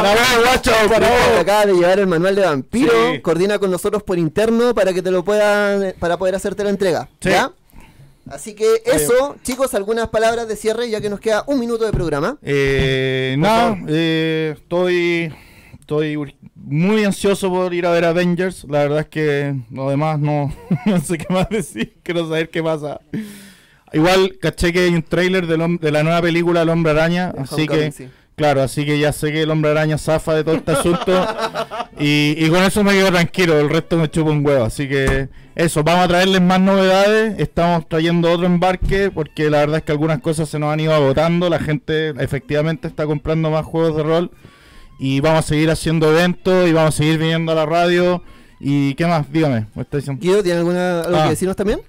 [0.00, 1.38] Bravo, guacho, bravo.
[1.40, 2.92] acaba de llevar el manual de vampiro.
[3.12, 3.20] Sí.
[3.20, 7.08] Coordina con nosotros por interno para que te lo puedan, para poder hacerte la entrega.
[7.20, 7.30] Sí.
[7.30, 7.52] ¿Ya?
[8.30, 11.92] Así que eso, chicos, algunas palabras de cierre ya que nos queda un minuto de
[11.92, 12.36] programa.
[12.42, 15.32] Eh, nada, eh, estoy,
[15.80, 18.64] estoy muy ansioso por ir a ver Avengers.
[18.68, 20.54] La verdad es que lo demás no,
[20.86, 21.94] no sé qué más decir.
[22.02, 23.00] Quiero saber qué pasa.
[23.94, 27.54] Igual caché que hay un hom- de la nueva película El Hombre Araña, El así
[27.54, 28.08] Homecoming, que sí.
[28.38, 31.26] Claro, así que ya sé que el Hombre Araña zafa de todo este asunto
[31.98, 33.58] y, y con eso me quedo tranquilo.
[33.58, 35.82] El resto me chupa un huevo, así que eso.
[35.84, 37.34] Vamos a traerles más novedades.
[37.38, 40.94] Estamos trayendo otro embarque porque la verdad es que algunas cosas se nos han ido
[40.94, 41.50] agotando.
[41.50, 44.30] La gente efectivamente está comprando más juegos de rol
[45.00, 48.22] y vamos a seguir haciendo eventos y vamos a seguir viniendo a la radio.
[48.60, 49.30] ¿Y qué más?
[49.32, 49.66] Dígame.
[50.18, 51.24] Guido, ¿tiene alguna, algo Ah.
[51.24, 51.80] que decirnos también?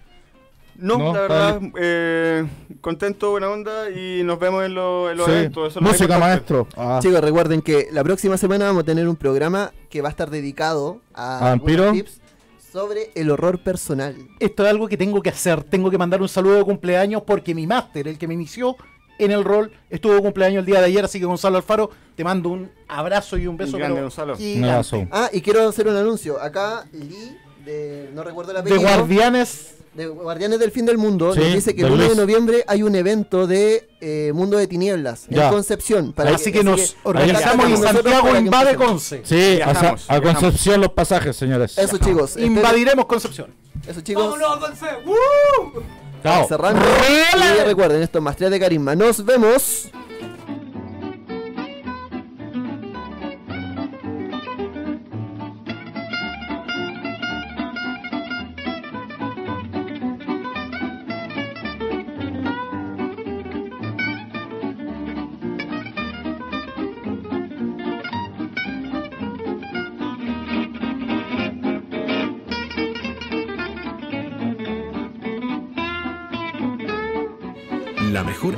[0.79, 2.45] No, No, la verdad, eh,
[2.81, 5.31] contento, buena onda y nos vemos en, lo- en los Sí.
[5.33, 5.71] eventos.
[5.71, 6.27] eso lo Música, importante.
[6.27, 6.67] maestro.
[6.77, 6.99] Ah.
[7.01, 10.29] Chicos, recuerden que la próxima semana vamos a tener un programa que va a estar
[10.29, 11.91] dedicado a ¿A vampiro?
[11.91, 12.21] tips
[12.71, 14.15] sobre el horror personal.
[14.39, 15.63] Esto es algo que tengo que hacer.
[15.63, 18.75] Tengo que mandar un saludo de cumpleaños porque mi máster, el que me inició
[19.17, 21.03] en el rol, estuvo de cumpleaños el día de ayer.
[21.03, 23.73] Así que Gonzalo Alfaro, te mando un abrazo y un beso.
[23.75, 24.35] Un grande, Gonzalo.
[24.37, 25.07] Un abrazo.
[25.11, 26.39] Ah, y quiero hacer un anuncio.
[26.41, 29.75] Acá Lee, de, no recuerdo el De Guardianes.
[29.99, 32.63] De Guardianes del Fin del Mundo, Sí, nos dice que el de 1 de noviembre
[32.67, 35.47] hay un evento de eh, Mundo de Tinieblas Ya.
[35.47, 36.13] en Concepción.
[36.17, 38.75] así que nos contacten organizamos nosotros Santiago para que invade.
[38.75, 39.21] Conce.
[39.25, 40.41] Sí, a, Viajamos, a viajamos.
[40.41, 41.77] Concepción los pasajes, señores.
[41.77, 43.53] Eso chicos, Invadiremos Concepción.
[43.87, 44.85] eso chicos, ¡Vámonos, Conce!
[45.05, 45.83] ¡Woo!
[46.23, 46.47] Chao.
[46.47, 46.81] cerrando.
[47.61, 48.95] Y recuerden, esto es más 3 de carisma.
[48.95, 49.89] Nos vemos.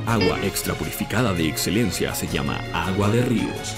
[0.06, 3.76] Agua extra purificada de excelencia se llama agua de ríos.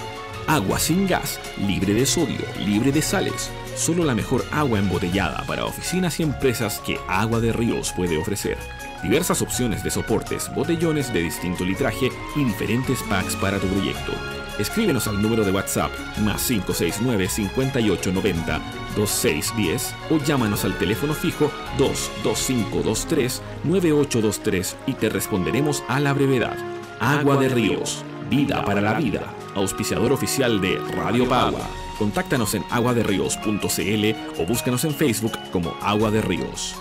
[0.48, 3.50] Agua sin gas, libre de sodio, libre de sales.
[3.76, 8.58] Solo la mejor agua embotellada para oficinas y empresas que Agua de Ríos puede ofrecer.
[9.02, 14.12] Diversas opciones de soportes, botellones de distinto litraje y diferentes packs para tu proyecto.
[14.60, 15.92] Escríbenos al número de WhatsApp
[16.22, 18.62] más 569 5890
[18.96, 26.58] 2610 o llámanos al teléfono fijo 22523 9823 y te responderemos a la brevedad.
[27.00, 29.34] Agua de Ríos, vida para la vida.
[29.56, 31.68] Auspiciador oficial de Radio Pagua.
[31.98, 36.76] Contáctanos en aguaderríos.cl o búscanos en Facebook como Agua de Ríos.